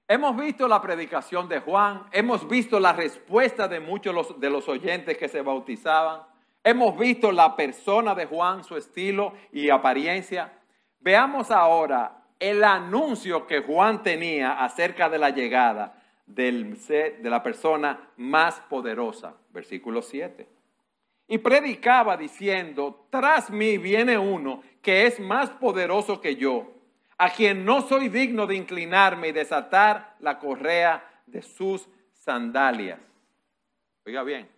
Hemos 0.07 0.37
visto 0.37 0.67
la 0.67 0.79
predicación 0.83 1.49
de 1.49 1.61
Juan, 1.61 2.03
hemos 2.11 2.47
visto 2.47 2.79
la 2.79 2.93
respuesta 2.93 3.67
de 3.67 3.79
muchos 3.79 4.39
de 4.39 4.51
los 4.51 4.69
oyentes 4.69 5.17
que 5.17 5.27
se 5.27 5.41
bautizaban, 5.41 6.21
hemos 6.63 6.95
visto 6.95 7.31
la 7.31 7.55
persona 7.55 8.13
de 8.13 8.27
Juan, 8.27 8.63
su 8.63 8.77
estilo 8.77 9.33
y 9.51 9.71
apariencia. 9.71 10.53
Veamos 10.99 11.49
ahora 11.49 12.21
el 12.39 12.63
anuncio 12.63 13.47
que 13.47 13.61
Juan 13.61 14.03
tenía 14.03 14.63
acerca 14.63 15.09
de 15.09 15.17
la 15.17 15.31
llegada 15.31 15.99
del, 16.27 16.79
de 16.87 17.29
la 17.29 17.41
persona 17.41 18.11
más 18.17 18.59
poderosa, 18.69 19.33
versículo 19.49 20.03
7. 20.03 20.47
Y 21.27 21.39
predicaba 21.39 22.15
diciendo, 22.15 23.07
tras 23.09 23.49
mí 23.49 23.79
viene 23.79 24.19
uno 24.19 24.61
que 24.83 25.07
es 25.07 25.19
más 25.19 25.49
poderoso 25.49 26.21
que 26.21 26.35
yo 26.35 26.74
a 27.17 27.29
quien 27.29 27.63
no 27.63 27.81
soy 27.81 28.09
digno 28.09 28.45
de 28.45 28.55
inclinarme 28.55 29.29
y 29.29 29.31
desatar 29.31 30.15
la 30.19 30.37
correa 30.39 31.03
de 31.25 31.41
sus 31.41 31.87
sandalias. 32.13 32.99
Oiga 34.05 34.23
bien, 34.23 34.49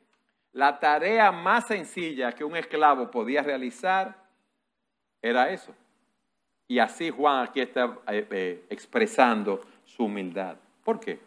la 0.53 0.79
tarea 0.79 1.31
más 1.31 1.67
sencilla 1.67 2.31
que 2.31 2.43
un 2.43 2.55
esclavo 2.55 3.11
podía 3.11 3.43
realizar 3.43 4.15
era 5.21 5.51
eso. 5.51 5.73
Y 6.67 6.79
así 6.79 7.09
Juan 7.09 7.43
aquí 7.43 7.61
está 7.61 7.99
eh, 8.07 8.27
eh, 8.29 8.65
expresando 8.69 9.61
su 9.85 10.05
humildad. 10.05 10.57
¿Por 10.83 10.99
qué? 10.99 11.19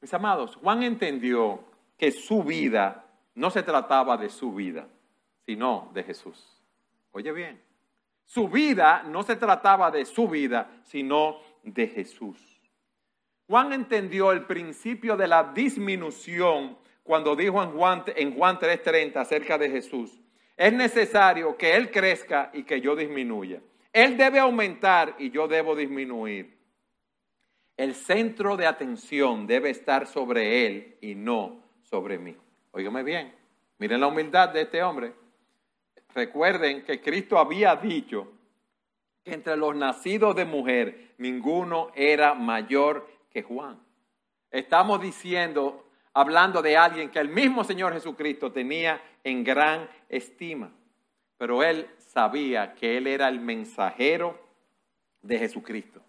Mis 0.00 0.12
amados, 0.14 0.56
Juan 0.56 0.82
entendió 0.82 1.64
que 1.96 2.12
su 2.12 2.44
vida 2.44 3.04
no 3.34 3.50
se 3.50 3.62
trataba 3.62 4.16
de 4.16 4.28
su 4.28 4.54
vida, 4.54 4.86
sino 5.44 5.90
de 5.92 6.04
Jesús. 6.04 6.62
Oye 7.12 7.32
bien, 7.32 7.60
su 8.28 8.46
vida 8.46 9.04
no 9.04 9.22
se 9.22 9.36
trataba 9.36 9.90
de 9.90 10.04
su 10.04 10.28
vida, 10.28 10.82
sino 10.84 11.40
de 11.62 11.86
Jesús. 11.86 12.36
Juan 13.46 13.72
entendió 13.72 14.32
el 14.32 14.44
principio 14.44 15.16
de 15.16 15.26
la 15.26 15.44
disminución 15.54 16.76
cuando 17.02 17.34
dijo 17.34 17.62
en 17.62 17.70
Juan, 17.70 18.04
en 18.14 18.36
Juan 18.36 18.58
3:30 18.58 19.16
acerca 19.16 19.56
de 19.56 19.70
Jesús. 19.70 20.20
Es 20.58 20.74
necesario 20.74 21.56
que 21.56 21.74
Él 21.74 21.90
crezca 21.90 22.50
y 22.52 22.64
que 22.64 22.82
yo 22.82 22.94
disminuya. 22.94 23.62
Él 23.94 24.18
debe 24.18 24.40
aumentar 24.40 25.14
y 25.18 25.30
yo 25.30 25.48
debo 25.48 25.74
disminuir. 25.74 26.58
El 27.78 27.94
centro 27.94 28.58
de 28.58 28.66
atención 28.66 29.46
debe 29.46 29.70
estar 29.70 30.06
sobre 30.06 30.66
Él 30.66 30.98
y 31.00 31.14
no 31.14 31.64
sobre 31.80 32.18
mí. 32.18 32.36
Óigame 32.72 33.02
bien, 33.02 33.34
miren 33.78 34.00
la 34.00 34.08
humildad 34.08 34.50
de 34.50 34.60
este 34.60 34.82
hombre. 34.82 35.14
Recuerden 36.14 36.82
que 36.82 37.00
Cristo 37.00 37.38
había 37.38 37.76
dicho 37.76 38.32
que 39.24 39.34
entre 39.34 39.56
los 39.56 39.76
nacidos 39.76 40.34
de 40.34 40.44
mujer 40.44 41.14
ninguno 41.18 41.90
era 41.94 42.34
mayor 42.34 43.08
que 43.30 43.42
Juan. 43.42 43.78
Estamos 44.50 45.00
diciendo, 45.00 45.86
hablando 46.14 46.62
de 46.62 46.76
alguien 46.76 47.10
que 47.10 47.18
el 47.18 47.28
mismo 47.28 47.64
Señor 47.64 47.92
Jesucristo 47.92 48.50
tenía 48.50 49.00
en 49.22 49.44
gran 49.44 49.88
estima, 50.08 50.72
pero 51.36 51.62
él 51.62 51.88
sabía 51.98 52.74
que 52.74 52.96
él 52.96 53.06
era 53.06 53.28
el 53.28 53.40
mensajero 53.40 54.38
de 55.20 55.38
Jesucristo. 55.38 56.00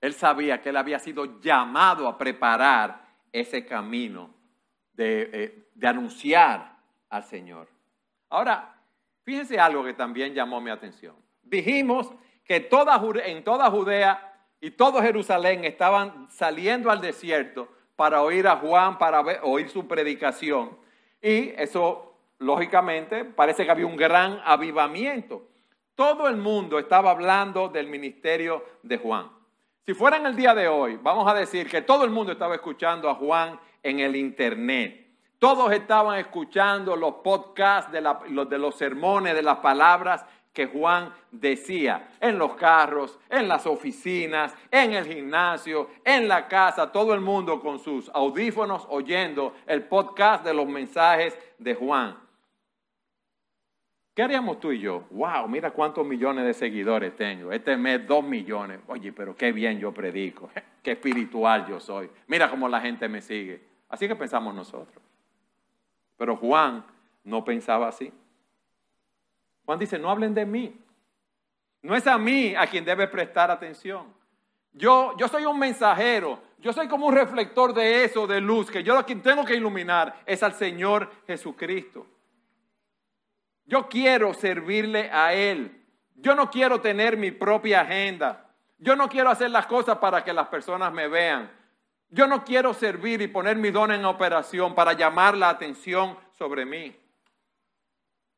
Él 0.00 0.14
sabía 0.14 0.62
que 0.62 0.70
él 0.70 0.76
había 0.76 0.98
sido 0.98 1.40
llamado 1.40 2.08
a 2.08 2.16
preparar 2.16 3.06
ese 3.32 3.66
camino 3.66 4.32
de, 4.92 5.30
eh, 5.32 5.68
de 5.74 5.88
anunciar 5.88 6.76
al 7.10 7.24
Señor. 7.24 7.68
Ahora, 8.30 8.79
Fíjense 9.24 9.58
algo 9.58 9.84
que 9.84 9.94
también 9.94 10.34
llamó 10.34 10.60
mi 10.60 10.70
atención. 10.70 11.14
Dijimos 11.42 12.12
que 12.44 12.56
en 12.56 12.68
toda 13.44 13.70
Judea 13.70 14.30
y 14.60 14.70
todo 14.72 15.00
Jerusalén 15.00 15.64
estaban 15.64 16.28
saliendo 16.30 16.90
al 16.90 17.00
desierto 17.00 17.68
para 17.96 18.22
oír 18.22 18.46
a 18.46 18.56
Juan, 18.56 18.98
para 18.98 19.20
oír 19.42 19.68
su 19.68 19.86
predicación. 19.86 20.76
Y 21.20 21.50
eso, 21.50 22.14
lógicamente, 22.38 23.24
parece 23.24 23.64
que 23.64 23.70
había 23.70 23.86
un 23.86 23.96
gran 23.96 24.40
avivamiento. 24.44 25.48
Todo 25.94 26.28
el 26.28 26.36
mundo 26.36 26.78
estaba 26.78 27.10
hablando 27.10 27.68
del 27.68 27.86
ministerio 27.86 28.64
de 28.82 28.96
Juan. 28.96 29.30
Si 29.84 29.94
fuera 29.94 30.16
en 30.16 30.26
el 30.26 30.36
día 30.36 30.54
de 30.54 30.68
hoy, 30.68 30.98
vamos 31.02 31.30
a 31.30 31.34
decir 31.34 31.68
que 31.68 31.82
todo 31.82 32.04
el 32.04 32.10
mundo 32.10 32.32
estaba 32.32 32.54
escuchando 32.54 33.10
a 33.10 33.14
Juan 33.14 33.60
en 33.82 34.00
el 34.00 34.16
Internet. 34.16 35.09
Todos 35.40 35.72
estaban 35.72 36.18
escuchando 36.18 36.94
los 36.96 37.14
podcasts 37.14 37.90
de, 37.90 38.02
los, 38.02 38.50
los 38.50 38.74
sermones, 38.74 39.34
de 39.34 39.42
las 39.42 39.56
palabras 39.60 40.22
que 40.52 40.66
Juan 40.66 41.14
decía 41.30 42.10
en 42.20 42.38
los 42.38 42.56
carros, 42.56 43.18
en 43.30 43.48
las 43.48 43.66
oficinas, 43.66 44.54
en 44.70 44.92
el 44.92 45.06
gimnasio, 45.06 45.88
en 46.04 46.28
la 46.28 46.46
casa, 46.46 46.92
todo 46.92 47.14
el 47.14 47.22
mundo 47.22 47.58
con 47.58 47.78
sus 47.78 48.10
audífonos 48.10 48.86
oyendo 48.90 49.54
el 49.66 49.84
podcast 49.84 50.44
de 50.44 50.52
los 50.52 50.66
mensajes 50.68 51.38
de 51.56 51.74
Juan. 51.74 52.18
¿Qué 54.14 54.22
haríamos 54.22 54.60
tú 54.60 54.72
y 54.72 54.80
yo? 54.80 55.04
Wow, 55.08 55.48
mira 55.48 55.70
cuántos 55.70 56.06
millones 56.06 56.44
de 56.44 56.52
seguidores 56.52 57.16
tengo. 57.16 57.50
Este 57.50 57.78
mes 57.78 58.06
dos 58.06 58.22
millones. 58.22 58.80
Oye, 58.88 59.10
pero 59.10 59.34
qué 59.34 59.52
bien 59.52 59.78
yo 59.78 59.94
predico. 59.94 60.50
Qué 60.82 60.92
espiritual 60.92 61.66
yo 61.66 61.80
soy. 61.80 62.10
Mira 62.26 62.50
cómo 62.50 62.68
la 62.68 62.80
gente 62.80 63.08
me 63.08 63.22
sigue. 63.22 63.62
Así 63.88 64.06
que 64.06 64.16
pensamos 64.16 64.54
nosotros. 64.54 65.09
Pero 66.20 66.36
Juan 66.36 66.84
no 67.24 67.42
pensaba 67.42 67.88
así. 67.88 68.12
Juan 69.64 69.78
dice, 69.78 69.98
no 69.98 70.10
hablen 70.10 70.34
de 70.34 70.44
mí. 70.44 70.78
No 71.80 71.96
es 71.96 72.06
a 72.06 72.18
mí 72.18 72.54
a 72.54 72.66
quien 72.66 72.84
debe 72.84 73.08
prestar 73.08 73.50
atención. 73.50 74.12
Yo, 74.70 75.16
yo 75.16 75.28
soy 75.28 75.46
un 75.46 75.58
mensajero. 75.58 76.38
Yo 76.58 76.74
soy 76.74 76.88
como 76.88 77.06
un 77.06 77.14
reflector 77.14 77.72
de 77.72 78.04
eso, 78.04 78.26
de 78.26 78.38
luz, 78.38 78.70
que 78.70 78.82
yo 78.82 78.98
a 78.98 79.06
quien 79.06 79.22
tengo 79.22 79.46
que 79.46 79.54
iluminar 79.54 80.20
es 80.26 80.42
al 80.42 80.52
Señor 80.52 81.10
Jesucristo. 81.26 82.06
Yo 83.64 83.88
quiero 83.88 84.34
servirle 84.34 85.10
a 85.10 85.32
Él. 85.32 85.86
Yo 86.16 86.34
no 86.34 86.50
quiero 86.50 86.82
tener 86.82 87.16
mi 87.16 87.30
propia 87.30 87.80
agenda. 87.80 88.46
Yo 88.76 88.94
no 88.94 89.08
quiero 89.08 89.30
hacer 89.30 89.50
las 89.50 89.66
cosas 89.66 89.96
para 89.96 90.22
que 90.22 90.34
las 90.34 90.48
personas 90.48 90.92
me 90.92 91.08
vean. 91.08 91.50
Yo 92.10 92.26
no 92.26 92.44
quiero 92.44 92.74
servir 92.74 93.22
y 93.22 93.28
poner 93.28 93.56
mi 93.56 93.70
don 93.70 93.92
en 93.92 94.04
operación 94.04 94.74
para 94.74 94.94
llamar 94.94 95.36
la 95.36 95.48
atención 95.48 96.18
sobre 96.36 96.66
mí. 96.66 96.94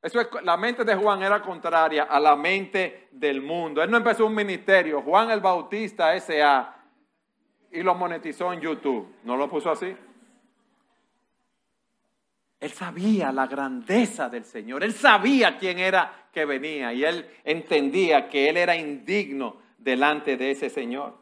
Eso 0.02 0.20
es, 0.20 0.28
la 0.42 0.56
mente 0.56 0.84
de 0.84 0.94
Juan 0.94 1.22
era 1.22 1.40
contraria 1.40 2.04
a 2.04 2.20
la 2.20 2.36
mente 2.36 3.08
del 3.12 3.40
mundo. 3.40 3.82
Él 3.82 3.90
no 3.90 3.96
empezó 3.96 4.26
un 4.26 4.34
ministerio, 4.34 5.00
Juan 5.00 5.30
el 5.30 5.40
Bautista 5.40 6.14
S.A. 6.14 6.76
y 7.70 7.82
lo 7.82 7.94
monetizó 7.94 8.52
en 8.52 8.60
YouTube. 8.60 9.14
¿No 9.22 9.36
lo 9.36 9.48
puso 9.48 9.70
así? 9.70 9.96
Él 12.60 12.70
sabía 12.70 13.32
la 13.32 13.46
grandeza 13.46 14.28
del 14.28 14.44
Señor, 14.44 14.84
él 14.84 14.92
sabía 14.92 15.56
quién 15.58 15.78
era 15.78 16.28
que 16.32 16.44
venía 16.44 16.92
y 16.92 17.04
él 17.04 17.28
entendía 17.44 18.28
que 18.28 18.48
él 18.48 18.56
era 18.56 18.76
indigno 18.76 19.56
delante 19.78 20.36
de 20.36 20.50
ese 20.50 20.68
Señor. 20.68 21.21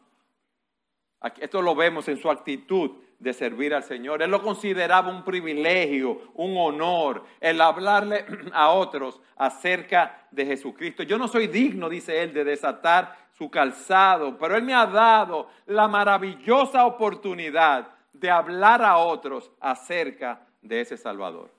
Esto 1.39 1.61
lo 1.61 1.75
vemos 1.75 2.09
en 2.09 2.17
su 2.17 2.31
actitud 2.31 2.93
de 3.19 3.35
servir 3.35 3.75
al 3.75 3.85
Señor. 3.85 4.23
Él 4.23 4.31
lo 4.31 4.43
consideraba 4.43 5.11
un 5.11 5.23
privilegio, 5.23 6.33
un 6.35 6.57
honor, 6.57 7.25
el 7.41 7.61
hablarle 7.61 8.25
a 8.53 8.71
otros 8.71 9.21
acerca 9.37 10.27
de 10.31 10.47
Jesucristo. 10.47 11.03
Yo 11.03 11.19
no 11.19 11.29
soy 11.29 11.47
digno, 11.47 11.89
dice 11.89 12.23
él, 12.23 12.33
de 12.33 12.45
desatar 12.45 13.15
su 13.41 13.51
calzado, 13.51 14.37
pero 14.37 14.55
Él 14.55 14.63
me 14.63 14.75
ha 14.75 14.87
dado 14.87 15.49
la 15.65 15.89
maravillosa 15.89 16.85
oportunidad 16.85 17.89
de 18.13 18.31
hablar 18.31 18.83
a 18.83 18.99
otros 18.99 19.51
acerca 19.61 20.47
de 20.61 20.83
ese 20.83 20.99
Salvador. 20.99 21.51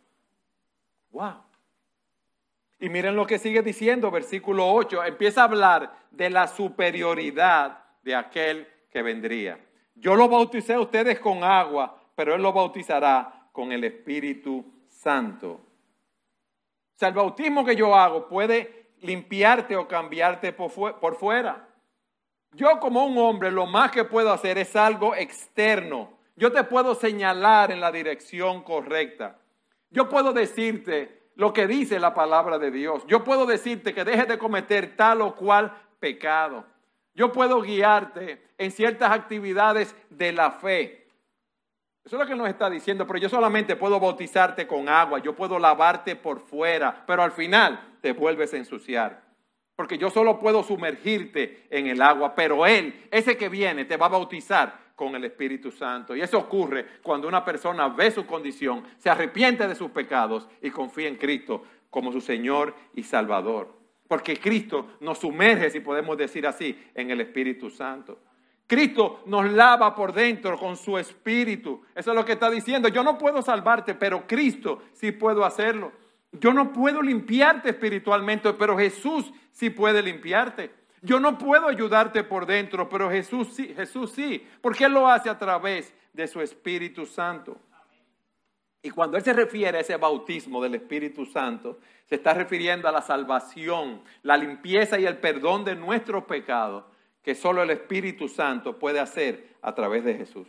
¡Wow! 1.09 1.43
Y 2.79 2.89
miren 2.89 3.15
lo 3.15 3.25
que 3.25 3.39
sigue 3.39 3.61
diciendo, 3.61 4.11
versículo 4.11 4.71
8, 4.71 5.05
empieza 5.05 5.41
a 5.41 5.45
hablar 5.45 5.95
de 6.11 6.29
la 6.29 6.47
superioridad 6.47 7.83
de 8.03 8.15
aquel 8.15 8.67
que 8.91 9.01
vendría. 9.01 9.59
Yo 9.95 10.15
lo 10.15 10.27
bauticé 10.27 10.73
a 10.73 10.79
ustedes 10.79 11.19
con 11.19 11.43
agua, 11.43 11.97
pero 12.15 12.35
Él 12.35 12.41
lo 12.41 12.53
bautizará 12.53 13.49
con 13.51 13.71
el 13.71 13.83
Espíritu 13.83 14.65
Santo. 14.87 15.51
O 15.51 16.97
sea, 16.97 17.09
el 17.09 17.15
bautismo 17.15 17.65
que 17.65 17.75
yo 17.75 17.95
hago 17.95 18.27
puede 18.27 18.91
limpiarte 19.01 19.75
o 19.75 19.87
cambiarte 19.87 20.53
por, 20.53 21.15
fuera. 21.15 21.67
Yo 22.53 22.79
como 22.79 23.05
un 23.05 23.17
hombre 23.17 23.51
lo 23.51 23.65
más 23.65 23.91
que 23.91 24.03
puedo 24.03 24.31
hacer 24.31 24.57
es 24.57 24.75
algo 24.75 25.15
externo. 25.15 26.11
Yo 26.35 26.51
te 26.51 26.63
puedo 26.63 26.95
señalar 26.95 27.71
en 27.71 27.79
la 27.81 27.91
dirección 27.91 28.63
correcta. 28.63 29.39
Yo 29.89 30.09
puedo 30.09 30.33
decirte 30.33 31.29
lo 31.35 31.53
que 31.53 31.67
dice 31.67 31.99
la 31.99 32.13
palabra 32.13 32.59
de 32.59 32.71
Dios. 32.71 33.03
Yo 33.07 33.23
puedo 33.23 33.45
decirte 33.45 33.93
que 33.93 34.03
dejes 34.03 34.27
de 34.27 34.37
cometer 34.37 34.95
tal 34.95 35.21
o 35.21 35.35
cual 35.35 35.75
pecado. 35.99 36.65
Yo 37.13 37.31
puedo 37.31 37.61
guiarte 37.61 38.41
en 38.57 38.71
ciertas 38.71 39.11
actividades 39.11 39.95
de 40.09 40.31
la 40.31 40.51
fe. 40.51 41.07
Eso 42.03 42.15
es 42.15 42.21
lo 42.21 42.27
que 42.27 42.35
nos 42.35 42.49
está 42.49 42.69
diciendo, 42.69 43.05
pero 43.05 43.19
yo 43.19 43.29
solamente 43.29 43.75
puedo 43.75 43.99
bautizarte 43.99 44.65
con 44.65 44.89
agua, 44.89 45.19
yo 45.19 45.35
puedo 45.35 45.59
lavarte 45.59 46.15
por 46.15 46.39
fuera, 46.39 47.03
pero 47.05 47.21
al 47.21 47.31
final 47.31 47.97
te 48.01 48.13
vuelves 48.13 48.53
a 48.53 48.57
ensuciar. 48.57 49.21
Porque 49.75 49.97
yo 49.97 50.09
solo 50.09 50.39
puedo 50.39 50.63
sumergirte 50.63 51.67
en 51.69 51.87
el 51.87 52.01
agua, 52.01 52.33
pero 52.35 52.65
Él, 52.65 53.07
ese 53.11 53.37
que 53.37 53.49
viene, 53.49 53.85
te 53.85 53.97
va 53.97 54.07
a 54.07 54.09
bautizar 54.09 54.93
con 54.95 55.15
el 55.15 55.25
Espíritu 55.25 55.71
Santo. 55.71 56.15
Y 56.15 56.21
eso 56.21 56.37
ocurre 56.37 56.85
cuando 57.01 57.27
una 57.27 57.43
persona 57.43 57.87
ve 57.87 58.11
su 58.11 58.25
condición, 58.25 58.83
se 58.97 59.09
arrepiente 59.09 59.67
de 59.67 59.75
sus 59.75 59.91
pecados 59.91 60.47
y 60.61 60.69
confía 60.69 61.07
en 61.07 61.17
Cristo 61.17 61.63
como 61.89 62.11
su 62.11 62.21
Señor 62.21 62.75
y 62.93 63.03
Salvador. 63.03 63.80
Porque 64.11 64.35
Cristo 64.35 64.97
nos 64.99 65.19
sumerge, 65.19 65.69
si 65.69 65.79
podemos 65.79 66.17
decir 66.17 66.45
así, 66.45 66.77
en 66.93 67.11
el 67.11 67.21
Espíritu 67.21 67.69
Santo. 67.69 68.19
Cristo 68.67 69.23
nos 69.25 69.49
lava 69.49 69.95
por 69.95 70.11
dentro 70.11 70.57
con 70.59 70.75
su 70.75 70.97
espíritu. 70.97 71.81
Eso 71.95 72.11
es 72.11 72.17
lo 72.17 72.25
que 72.25 72.33
está 72.33 72.49
diciendo. 72.49 72.89
Yo 72.89 73.03
no 73.03 73.17
puedo 73.17 73.41
salvarte, 73.41 73.95
pero 73.95 74.27
Cristo 74.27 74.81
sí 74.91 75.13
puedo 75.13 75.45
hacerlo. 75.45 75.93
Yo 76.33 76.51
no 76.51 76.73
puedo 76.73 77.01
limpiarte 77.01 77.69
espiritualmente, 77.69 78.51
pero 78.51 78.77
Jesús 78.77 79.31
sí 79.53 79.69
puede 79.69 80.03
limpiarte. 80.03 80.71
Yo 81.01 81.17
no 81.21 81.37
puedo 81.37 81.69
ayudarte 81.69 82.25
por 82.25 82.45
dentro, 82.45 82.89
pero 82.89 83.09
Jesús 83.09 83.47
sí, 83.53 83.73
Jesús 83.73 84.11
sí, 84.11 84.45
porque 84.59 84.83
Él 84.83 84.91
lo 84.91 85.07
hace 85.07 85.29
a 85.29 85.37
través 85.37 85.93
de 86.11 86.27
su 86.27 86.41
Espíritu 86.41 87.05
Santo. 87.05 87.61
Y 88.83 88.89
cuando 88.89 89.17
Él 89.17 89.23
se 89.23 89.33
refiere 89.33 89.77
a 89.77 89.81
ese 89.81 89.95
bautismo 89.97 90.61
del 90.61 90.75
Espíritu 90.75 91.25
Santo, 91.25 91.79
se 92.05 92.15
está 92.15 92.33
refiriendo 92.33 92.87
a 92.87 92.91
la 92.91 93.01
salvación, 93.01 94.01
la 94.23 94.37
limpieza 94.37 94.99
y 94.99 95.05
el 95.05 95.17
perdón 95.17 95.63
de 95.63 95.75
nuestros 95.75 96.23
pecados, 96.23 96.85
que 97.21 97.35
solo 97.35 97.61
el 97.61 97.69
Espíritu 97.69 98.27
Santo 98.27 98.79
puede 98.79 98.99
hacer 98.99 99.55
a 99.61 99.75
través 99.75 100.03
de 100.03 100.15
Jesús. 100.15 100.47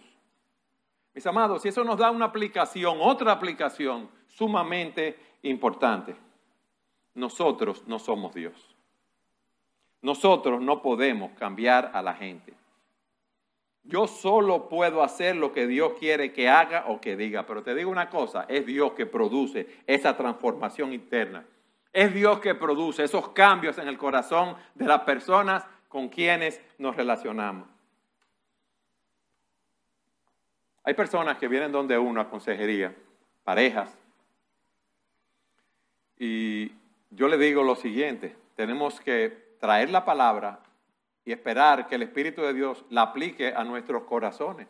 Mis 1.14 1.26
amados, 1.26 1.64
y 1.64 1.68
eso 1.68 1.84
nos 1.84 1.98
da 1.98 2.10
una 2.10 2.24
aplicación, 2.26 2.98
otra 3.00 3.32
aplicación 3.32 4.08
sumamente 4.28 5.18
importante. 5.42 6.16
Nosotros 7.14 7.84
no 7.86 7.98
somos 7.98 8.34
Dios. 8.34 8.74
Nosotros 10.00 10.62
no 10.62 10.80
podemos 10.80 11.32
cambiar 11.32 11.90
a 11.92 12.00
la 12.00 12.14
gente. 12.14 12.54
Yo 13.84 14.06
solo 14.06 14.68
puedo 14.68 15.02
hacer 15.02 15.36
lo 15.36 15.52
que 15.52 15.66
Dios 15.66 15.94
quiere 15.98 16.32
que 16.32 16.48
haga 16.48 16.84
o 16.88 17.00
que 17.00 17.16
diga. 17.16 17.44
Pero 17.46 17.62
te 17.62 17.74
digo 17.74 17.90
una 17.90 18.08
cosa, 18.08 18.46
es 18.48 18.64
Dios 18.64 18.92
que 18.92 19.06
produce 19.06 19.66
esa 19.86 20.16
transformación 20.16 20.92
interna. 20.92 21.44
Es 21.92 22.14
Dios 22.14 22.40
que 22.40 22.54
produce 22.54 23.04
esos 23.04 23.30
cambios 23.30 23.78
en 23.78 23.88
el 23.88 23.98
corazón 23.98 24.56
de 24.74 24.86
las 24.86 25.00
personas 25.00 25.66
con 25.88 26.08
quienes 26.08 26.60
nos 26.78 26.96
relacionamos. 26.96 27.68
Hay 30.84 30.94
personas 30.94 31.36
que 31.38 31.48
vienen 31.48 31.70
donde 31.70 31.98
uno 31.98 32.20
a 32.20 32.28
consejería, 32.30 32.94
parejas, 33.44 33.96
y 36.18 36.72
yo 37.10 37.28
le 37.28 37.36
digo 37.36 37.62
lo 37.62 37.76
siguiente, 37.76 38.36
tenemos 38.56 39.00
que 39.00 39.56
traer 39.60 39.90
la 39.90 40.04
palabra 40.04 40.60
y 41.24 41.32
esperar 41.32 41.86
que 41.86 41.94
el 41.94 42.02
Espíritu 42.02 42.42
de 42.42 42.52
Dios 42.52 42.84
la 42.90 43.02
aplique 43.02 43.54
a 43.54 43.64
nuestros 43.64 44.04
corazones. 44.04 44.68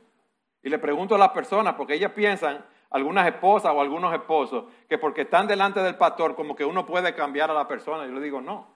Y 0.63 0.69
le 0.69 0.79
pregunto 0.79 1.15
a 1.15 1.19
las 1.19 1.31
personas, 1.31 1.75
porque 1.75 1.95
ellas 1.95 2.13
piensan, 2.13 2.65
algunas 2.91 3.27
esposas 3.27 3.73
o 3.75 3.81
algunos 3.81 4.13
esposos, 4.13 4.65
que 4.89 4.99
porque 4.99 5.23
están 5.23 5.47
delante 5.47 5.81
del 5.81 5.97
pastor, 5.97 6.35
como 6.35 6.55
que 6.55 6.65
uno 6.65 6.87
puede 6.87 7.15
cambiar 7.15 7.51
a 7.51 7.55
la 7.55 7.67
persona. 7.67 8.07
Yo 8.07 8.13
le 8.13 8.21
digo, 8.21 8.41
no. 8.41 8.69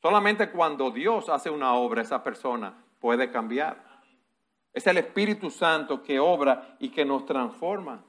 Solamente 0.00 0.50
cuando 0.50 0.90
Dios 0.90 1.28
hace 1.28 1.48
una 1.48 1.74
obra, 1.74 2.02
esa 2.02 2.22
persona 2.22 2.74
puede 3.00 3.30
cambiar. 3.30 3.82
Es 4.72 4.86
el 4.86 4.98
Espíritu 4.98 5.50
Santo 5.50 6.02
que 6.02 6.20
obra 6.20 6.76
y 6.78 6.90
que 6.90 7.04
nos 7.04 7.24
transforma. 7.24 8.04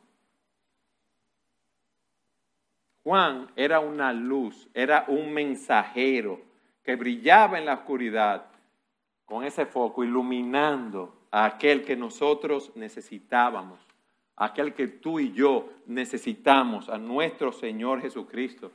Juan 3.04 3.52
era 3.56 3.80
una 3.80 4.14
luz, 4.14 4.70
era 4.74 5.06
un 5.08 5.34
mensajero 5.34 6.40
que 6.84 6.96
brillaba 6.96 7.58
en 7.58 7.66
la 7.66 7.76
oscuridad 7.76 8.46
con 9.26 9.44
ese 9.44 9.66
foco, 9.66 10.04
iluminando 10.04 11.28
a 11.32 11.46
aquel 11.46 11.84
que 11.84 11.96
nosotros 11.96 12.72
necesitábamos, 12.76 13.80
aquel 14.36 14.74
que 14.74 14.88
tú 14.88 15.20
y 15.20 15.32
yo 15.32 15.70
necesitamos, 15.88 16.90
a 16.90 16.98
nuestro 16.98 17.52
Señor 17.52 18.02
Jesucristo, 18.02 18.72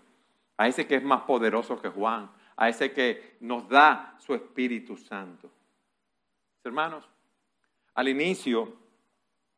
a 0.56 0.66
ese 0.66 0.86
que 0.86 0.96
es 0.96 1.02
más 1.04 1.22
poderoso 1.22 1.80
que 1.80 1.88
Juan, 1.88 2.30
a 2.56 2.68
ese 2.68 2.92
que 2.92 3.36
nos 3.40 3.68
da 3.68 4.16
su 4.18 4.34
Espíritu 4.34 4.96
Santo. 4.96 5.50
Hermanos, 6.64 7.08
al 7.94 8.08
inicio 8.08 8.74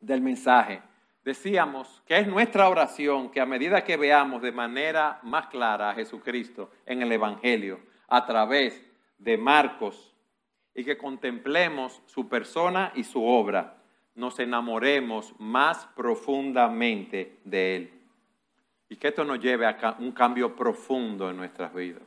del 0.01 0.21
mensaje, 0.21 0.83
decíamos 1.25 2.03
que 2.07 2.19
es 2.19 2.27
nuestra 2.27 2.69
oración 2.69 3.31
que 3.31 3.41
a 3.41 3.47
medida 3.47 3.85
que 3.85 3.97
veamos 3.97 4.43
de 4.43 4.53
manera 4.53 5.21
más 5.23 5.47
clara 5.47 5.91
a 5.91 5.95
Jesucristo 5.95 6.71
en 6.85 7.03
el 7.03 7.13
Evangelio, 7.13 7.81
a 8.11 8.27
través 8.27 8.85
de 9.19 9.39
Marcos, 9.39 10.15
y 10.75 10.85
que 10.85 10.99
contemplemos 10.99 12.03
su 12.07 12.29
persona 12.29 12.93
y 12.95 13.05
su 13.05 13.25
obra, 13.25 13.77
nos 14.15 14.39
enamoremos 14.39 15.35
más 15.39 15.87
profundamente 15.97 17.39
de 17.45 17.77
Él. 17.77 17.91
Y 18.89 18.97
que 18.97 19.09
esto 19.09 19.25
nos 19.25 19.41
lleve 19.41 19.67
a 19.67 19.97
un 19.99 20.13
cambio 20.13 20.55
profundo 20.55 21.31
en 21.31 21.37
nuestras 21.37 21.73
vidas. 21.75 22.03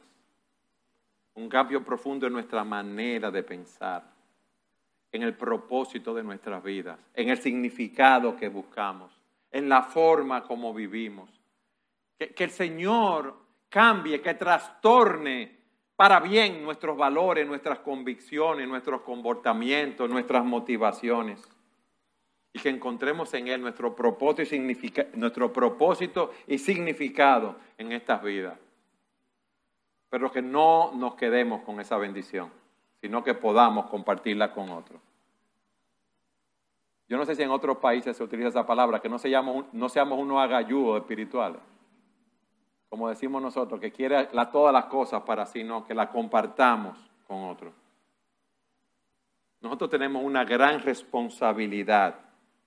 Un 1.36 1.50
cambio 1.50 1.84
profundo 1.84 2.28
en 2.28 2.34
nuestra 2.34 2.64
manera 2.64 3.32
de 3.32 3.44
pensar 3.44 4.04
en 5.12 5.24
el 5.24 5.36
propósito 5.36 6.14
de 6.14 6.24
nuestras 6.24 6.64
vidas, 6.64 7.00
en 7.14 7.30
el 7.30 7.38
significado 7.38 8.36
que 8.36 8.50
buscamos, 8.50 9.12
en 9.52 9.70
la 9.70 9.84
forma 9.84 10.44
como 10.44 10.74
vivimos. 10.74 11.30
Que, 12.18 12.44
el 12.44 12.50
Señor 12.50 13.36
cambie, 13.70 14.22
que 14.22 14.34
trastorne 14.34 15.53
para 15.96 16.20
bien 16.20 16.64
nuestros 16.64 16.98
valores, 16.98 17.48
nuestras 17.48 17.80
convicciones, 17.80 18.68
nuestros 18.68 19.02
comportamientos, 19.02 20.10
nuestras 20.10 20.44
motivaciones. 20.44 21.42
Y 22.54 22.60
que 22.60 22.70
encontremos 22.70 23.34
en 23.34 23.48
Él 23.48 23.62
nuestro 23.62 23.96
propósito 23.96 24.56
y, 24.56 24.60
nuestro 25.16 25.52
propósito 25.52 26.32
y 26.48 26.58
significado 26.58 27.56
en 27.78 27.92
estas 27.92 28.22
vidas. 28.22 28.60
Pero 30.10 30.32
que 30.32 30.42
no 30.42 30.92
nos 30.94 31.16
quedemos 31.16 31.64
con 31.64 31.80
esa 31.80 31.98
bendición 31.98 32.52
sino 33.04 33.22
que 33.22 33.34
podamos 33.34 33.88
compartirla 33.88 34.54
con 34.54 34.70
otros. 34.70 35.02
Yo 37.10 37.18
no 37.18 37.26
sé 37.26 37.36
si 37.36 37.44
en 37.44 37.50
otros 37.50 37.80
países 37.80 38.16
se 38.16 38.24
utiliza 38.24 38.48
esa 38.48 38.66
palabra, 38.66 39.02
que 39.02 39.10
no, 39.10 39.18
no 39.74 39.90
seamos 39.90 40.20
unos 40.20 40.40
agalludos 40.40 41.02
espirituales, 41.02 41.60
como 42.94 43.10
decimos 43.10 43.42
nosotros, 43.42 43.80
que 43.80 43.92
quiere 43.92 44.28
todas 44.52 44.72
las 44.72 44.86
cosas 44.86 45.24
para 45.24 45.48
sí, 45.48 45.64
no, 45.64 45.84
que 45.84 45.96
la 45.96 46.12
compartamos 46.12 46.96
con 47.26 47.46
otros. 47.46 47.74
Nosotros 49.62 49.90
tenemos 49.90 50.24
una 50.24 50.46
gran 50.46 50.80
responsabilidad 50.80 52.20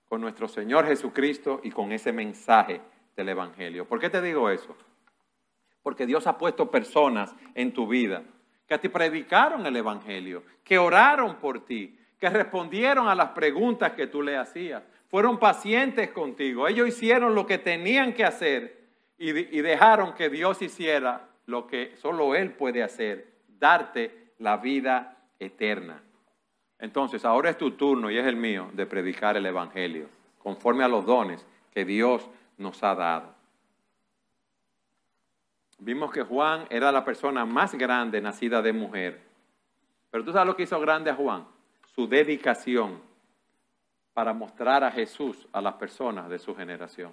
con 0.09 0.19
nuestro 0.19 0.49
Señor 0.49 0.85
Jesucristo 0.85 1.61
y 1.63 1.71
con 1.71 1.93
ese 1.93 2.11
mensaje 2.11 2.81
del 3.15 3.29
Evangelio. 3.29 3.87
¿Por 3.87 4.01
qué 4.01 4.09
te 4.09 4.21
digo 4.21 4.49
eso? 4.49 4.75
Porque 5.81 6.05
Dios 6.05 6.27
ha 6.27 6.37
puesto 6.37 6.69
personas 6.69 7.33
en 7.55 7.71
tu 7.71 7.87
vida 7.87 8.23
que 8.67 8.77
te 8.77 8.89
predicaron 8.89 9.65
el 9.65 9.77
Evangelio, 9.77 10.43
que 10.65 10.77
oraron 10.77 11.37
por 11.37 11.63
ti, 11.63 11.97
que 12.19 12.29
respondieron 12.29 13.07
a 13.07 13.15
las 13.15 13.29
preguntas 13.29 13.93
que 13.93 14.07
tú 14.07 14.21
le 14.21 14.35
hacías. 14.35 14.83
Fueron 15.07 15.39
pacientes 15.39 16.09
contigo. 16.09 16.67
Ellos 16.67 16.89
hicieron 16.89 17.33
lo 17.33 17.47
que 17.47 17.59
tenían 17.59 18.13
que 18.13 18.25
hacer 18.25 18.86
y, 19.17 19.61
dejaron 19.61 20.13
que 20.13 20.29
Dios 20.29 20.61
hiciera 20.61 21.27
lo 21.45 21.65
que 21.65 21.95
solo 21.97 22.35
Él 22.35 22.51
puede 22.51 22.83
hacer, 22.83 23.33
darte 23.47 24.33
la 24.39 24.57
vida 24.57 25.17
eterna. 25.39 26.01
Entonces, 26.79 27.25
ahora 27.25 27.49
es 27.49 27.57
tu 27.57 27.71
turno 27.71 28.11
y 28.11 28.17
es 28.17 28.25
el 28.25 28.35
mío 28.35 28.69
de 28.73 28.85
predicar 28.85 29.35
el 29.37 29.45
Evangelio, 29.45 30.09
conforme 30.37 30.83
a 30.83 30.87
los 30.87 31.05
dones 31.05 31.45
que 31.73 31.85
Dios 31.85 32.29
nos 32.57 32.83
ha 32.83 32.93
dado. 32.93 33.33
Vimos 35.79 36.11
que 36.11 36.23
Juan 36.23 36.67
era 36.69 36.91
la 36.91 37.03
persona 37.03 37.45
más 37.45 37.75
grande 37.75 38.21
nacida 38.21 38.61
de 38.61 38.73
mujer. 38.73 39.21
Pero 40.11 40.23
tú 40.23 40.31
sabes 40.31 40.47
lo 40.47 40.55
que 40.55 40.63
hizo 40.63 40.79
grande 40.79 41.11
a 41.11 41.15
Juan? 41.15 41.45
Su 41.93 42.07
dedicación 42.07 42.99
para 44.13 44.33
mostrar 44.33 44.83
a 44.83 44.91
Jesús 44.91 45.47
a 45.51 45.61
las 45.61 45.75
personas 45.75 46.29
de 46.29 46.39
su 46.39 46.55
generación. 46.55 47.11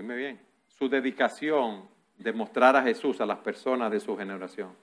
Dime 0.00 0.16
bien, 0.16 0.40
su 0.66 0.88
dedicación 0.88 1.86
de 2.16 2.32
mostrar 2.32 2.74
a 2.74 2.82
Jesús 2.82 3.20
a 3.20 3.26
las 3.26 3.36
personas 3.40 3.90
de 3.90 4.00
su 4.00 4.16
generación. 4.16 4.74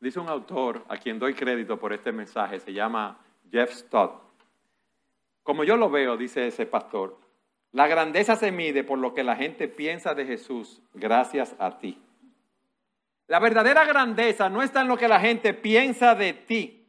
Dice 0.00 0.20
un 0.20 0.28
autor 0.28 0.84
a 0.90 0.98
quien 0.98 1.18
doy 1.18 1.32
crédito 1.32 1.78
por 1.78 1.94
este 1.94 2.12
mensaje, 2.12 2.60
se 2.60 2.74
llama 2.74 3.18
Jeff 3.50 3.72
Stott. 3.72 4.20
Como 5.42 5.64
yo 5.64 5.78
lo 5.78 5.88
veo, 5.88 6.18
dice 6.18 6.46
ese 6.46 6.66
pastor, 6.66 7.18
la 7.72 7.86
grandeza 7.86 8.36
se 8.36 8.52
mide 8.52 8.84
por 8.84 8.98
lo 8.98 9.14
que 9.14 9.24
la 9.24 9.36
gente 9.36 9.66
piensa 9.66 10.14
de 10.14 10.26
Jesús 10.26 10.82
gracias 10.92 11.56
a 11.58 11.78
ti. 11.78 11.98
La 13.28 13.38
verdadera 13.38 13.86
grandeza 13.86 14.50
no 14.50 14.62
está 14.62 14.82
en 14.82 14.88
lo 14.88 14.98
que 14.98 15.08
la 15.08 15.20
gente 15.20 15.54
piensa 15.54 16.14
de 16.14 16.34
ti, 16.34 16.86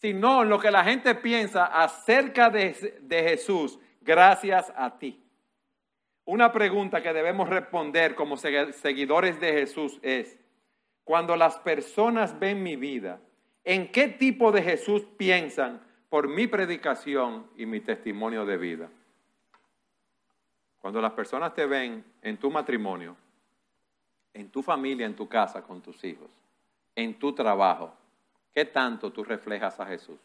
sino 0.00 0.44
en 0.44 0.48
lo 0.48 0.60
que 0.60 0.70
la 0.70 0.84
gente 0.84 1.16
piensa 1.16 1.64
acerca 1.64 2.50
de, 2.50 3.00
de 3.02 3.22
Jesús 3.24 3.80
gracias 4.08 4.72
a 4.74 4.98
ti. 4.98 5.22
Una 6.24 6.50
pregunta 6.50 7.02
que 7.02 7.12
debemos 7.12 7.46
responder 7.50 8.14
como 8.14 8.38
seguidores 8.38 9.38
de 9.38 9.52
Jesús 9.52 9.98
es, 10.00 10.38
cuando 11.04 11.36
las 11.36 11.58
personas 11.58 12.38
ven 12.38 12.62
mi 12.62 12.76
vida, 12.76 13.20
¿en 13.64 13.92
qué 13.92 14.08
tipo 14.08 14.50
de 14.50 14.62
Jesús 14.62 15.02
piensan 15.18 15.82
por 16.08 16.26
mi 16.26 16.46
predicación 16.46 17.50
y 17.54 17.66
mi 17.66 17.80
testimonio 17.80 18.46
de 18.46 18.56
vida? 18.56 18.88
Cuando 20.78 21.02
las 21.02 21.12
personas 21.12 21.52
te 21.52 21.66
ven 21.66 22.02
en 22.22 22.38
tu 22.38 22.50
matrimonio, 22.50 23.14
en 24.32 24.48
tu 24.48 24.62
familia, 24.62 25.04
en 25.04 25.16
tu 25.16 25.28
casa, 25.28 25.62
con 25.62 25.82
tus 25.82 26.02
hijos, 26.02 26.30
en 26.94 27.18
tu 27.18 27.34
trabajo, 27.34 27.94
¿qué 28.54 28.64
tanto 28.64 29.12
tú 29.12 29.22
reflejas 29.22 29.78
a 29.78 29.84
Jesús? 29.84 30.18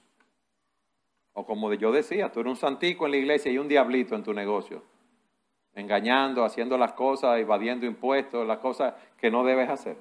O 1.33 1.45
como 1.45 1.73
yo 1.73 1.91
decía, 1.91 2.31
tú 2.31 2.41
eres 2.41 2.51
un 2.51 2.57
santico 2.57 3.05
en 3.05 3.11
la 3.11 3.17
iglesia 3.17 3.51
y 3.51 3.57
un 3.57 3.67
diablito 3.67 4.15
en 4.15 4.23
tu 4.23 4.33
negocio, 4.33 4.83
engañando, 5.73 6.45
haciendo 6.45 6.77
las 6.77 6.93
cosas, 6.93 7.39
evadiendo 7.39 7.85
impuestos, 7.85 8.47
las 8.47 8.59
cosas 8.59 8.93
que 9.17 9.31
no 9.31 9.43
debes 9.43 9.69
hacer. 9.69 9.97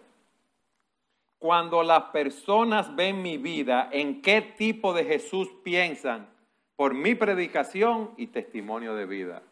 Cuando 1.39 1.83
las 1.83 2.05
personas 2.05 2.95
ven 2.95 3.22
mi 3.22 3.39
vida, 3.39 3.89
¿en 3.91 4.22
qué 4.22 4.43
tipo 4.43 4.93
de 4.93 5.05
Jesús 5.05 5.49
piensan 5.64 6.28
por 6.76 6.95
mi 6.95 7.14
predicación 7.14 8.11
y 8.16 8.28
testimonio 8.28 8.95
de 8.95 9.07
vida? 9.07 9.43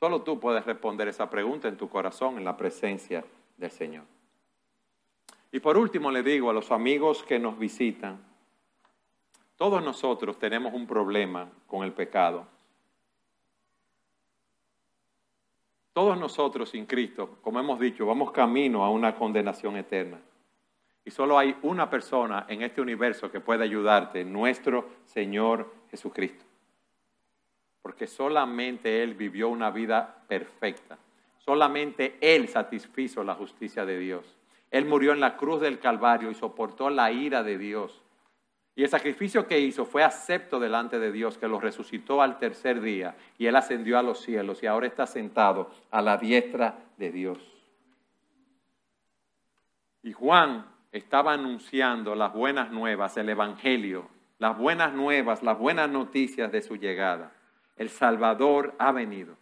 Solo 0.00 0.22
tú 0.22 0.38
puedes 0.38 0.64
responder 0.64 1.08
esa 1.08 1.28
pregunta 1.28 1.68
en 1.68 1.76
tu 1.76 1.88
corazón, 1.88 2.38
en 2.38 2.44
la 2.44 2.56
presencia 2.56 3.24
del 3.56 3.70
Señor. 3.70 4.04
Y 5.50 5.60
por 5.60 5.76
último 5.76 6.10
le 6.10 6.22
digo 6.22 6.50
a 6.50 6.52
los 6.52 6.70
amigos 6.70 7.22
que 7.22 7.38
nos 7.38 7.58
visitan, 7.58 8.18
todos 9.64 9.82
nosotros 9.82 10.38
tenemos 10.38 10.74
un 10.74 10.86
problema 10.86 11.48
con 11.66 11.84
el 11.84 11.92
pecado. 11.94 12.46
Todos 15.94 16.18
nosotros 16.18 16.68
sin 16.68 16.84
Cristo, 16.84 17.38
como 17.40 17.60
hemos 17.60 17.80
dicho, 17.80 18.04
vamos 18.04 18.30
camino 18.30 18.84
a 18.84 18.90
una 18.90 19.14
condenación 19.14 19.78
eterna. 19.78 20.20
Y 21.02 21.10
solo 21.10 21.38
hay 21.38 21.56
una 21.62 21.88
persona 21.88 22.44
en 22.46 22.60
este 22.60 22.82
universo 22.82 23.30
que 23.30 23.40
puede 23.40 23.64
ayudarte, 23.64 24.22
nuestro 24.22 24.86
Señor 25.06 25.72
Jesucristo. 25.90 26.44
Porque 27.80 28.06
solamente 28.06 29.02
Él 29.02 29.14
vivió 29.14 29.48
una 29.48 29.70
vida 29.70 30.24
perfecta. 30.28 30.98
Solamente 31.38 32.18
Él 32.20 32.48
satisfizo 32.48 33.24
la 33.24 33.34
justicia 33.34 33.86
de 33.86 33.98
Dios. 33.98 34.26
Él 34.70 34.84
murió 34.84 35.12
en 35.12 35.20
la 35.20 35.38
cruz 35.38 35.62
del 35.62 35.78
Calvario 35.78 36.30
y 36.30 36.34
soportó 36.34 36.90
la 36.90 37.10
ira 37.12 37.42
de 37.42 37.56
Dios 37.56 38.03
y 38.76 38.82
el 38.82 38.88
sacrificio 38.88 39.46
que 39.46 39.60
hizo 39.60 39.84
fue 39.84 40.02
acepto 40.02 40.58
delante 40.58 40.98
de 40.98 41.12
Dios, 41.12 41.38
que 41.38 41.46
lo 41.46 41.60
resucitó 41.60 42.20
al 42.20 42.38
tercer 42.38 42.80
día 42.80 43.16
y 43.38 43.46
él 43.46 43.54
ascendió 43.54 43.98
a 43.98 44.02
los 44.02 44.20
cielos 44.20 44.62
y 44.62 44.66
ahora 44.66 44.88
está 44.88 45.06
sentado 45.06 45.70
a 45.90 46.02
la 46.02 46.16
diestra 46.16 46.78
de 46.96 47.12
Dios. 47.12 47.38
Y 50.02 50.12
Juan 50.12 50.66
estaba 50.90 51.32
anunciando 51.32 52.14
las 52.14 52.32
buenas 52.32 52.70
nuevas, 52.70 53.16
el 53.16 53.28
Evangelio, 53.28 54.08
las 54.38 54.58
buenas 54.58 54.92
nuevas, 54.92 55.42
las 55.42 55.58
buenas 55.58 55.88
noticias 55.88 56.50
de 56.50 56.60
su 56.60 56.76
llegada. 56.76 57.32
El 57.76 57.88
Salvador 57.88 58.74
ha 58.78 58.90
venido. 58.92 59.36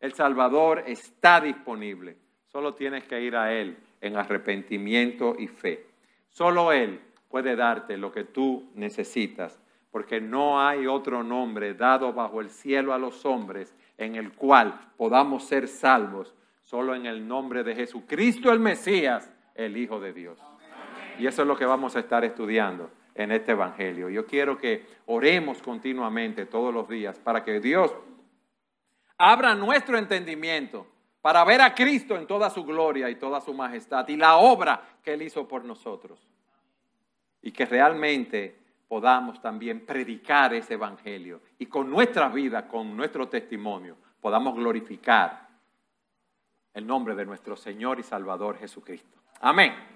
El 0.00 0.14
Salvador 0.14 0.84
está 0.86 1.40
disponible. 1.40 2.16
Solo 2.46 2.74
tienes 2.74 3.04
que 3.04 3.20
ir 3.20 3.36
a 3.36 3.52
Él 3.52 3.76
en 4.00 4.16
arrepentimiento 4.16 5.34
y 5.38 5.48
fe. 5.48 5.86
Solo 6.30 6.72
Él 6.72 7.00
puede 7.36 7.54
darte 7.54 7.98
lo 7.98 8.10
que 8.12 8.24
tú 8.24 8.70
necesitas, 8.76 9.60
porque 9.90 10.22
no 10.22 10.58
hay 10.58 10.86
otro 10.86 11.22
nombre 11.22 11.74
dado 11.74 12.14
bajo 12.14 12.40
el 12.40 12.48
cielo 12.48 12.94
a 12.94 12.98
los 12.98 13.26
hombres 13.26 13.76
en 13.98 14.14
el 14.14 14.32
cual 14.32 14.80
podamos 14.96 15.44
ser 15.44 15.68
salvos, 15.68 16.34
solo 16.62 16.94
en 16.94 17.04
el 17.04 17.28
nombre 17.28 17.62
de 17.62 17.74
Jesucristo 17.74 18.50
el 18.50 18.58
Mesías, 18.58 19.30
el 19.54 19.76
Hijo 19.76 20.00
de 20.00 20.14
Dios. 20.14 20.38
Y 21.18 21.26
eso 21.26 21.42
es 21.42 21.48
lo 21.48 21.58
que 21.58 21.66
vamos 21.66 21.94
a 21.94 21.98
estar 21.98 22.24
estudiando 22.24 22.90
en 23.14 23.32
este 23.32 23.52
Evangelio. 23.52 24.08
Yo 24.08 24.24
quiero 24.24 24.56
que 24.56 24.86
oremos 25.04 25.60
continuamente 25.60 26.46
todos 26.46 26.72
los 26.72 26.88
días 26.88 27.18
para 27.18 27.44
que 27.44 27.60
Dios 27.60 27.94
abra 29.18 29.54
nuestro 29.54 29.98
entendimiento 29.98 30.86
para 31.20 31.44
ver 31.44 31.60
a 31.60 31.74
Cristo 31.74 32.16
en 32.16 32.26
toda 32.26 32.48
su 32.48 32.64
gloria 32.64 33.10
y 33.10 33.16
toda 33.16 33.42
su 33.42 33.52
majestad 33.52 34.08
y 34.08 34.16
la 34.16 34.38
obra 34.38 34.80
que 35.02 35.12
Él 35.12 35.20
hizo 35.20 35.46
por 35.46 35.66
nosotros 35.66 36.26
y 37.46 37.52
que 37.52 37.64
realmente 37.64 38.58
podamos 38.88 39.40
también 39.40 39.86
predicar 39.86 40.52
ese 40.52 40.74
evangelio 40.74 41.40
y 41.60 41.66
con 41.66 41.88
nuestra 41.88 42.28
vida, 42.28 42.66
con 42.66 42.96
nuestro 42.96 43.28
testimonio, 43.28 43.96
podamos 44.20 44.56
glorificar 44.56 45.46
el 46.74 46.84
nombre 46.84 47.14
de 47.14 47.24
nuestro 47.24 47.56
Señor 47.56 48.00
y 48.00 48.02
Salvador 48.02 48.58
Jesucristo. 48.58 49.22
Amén. 49.40 49.95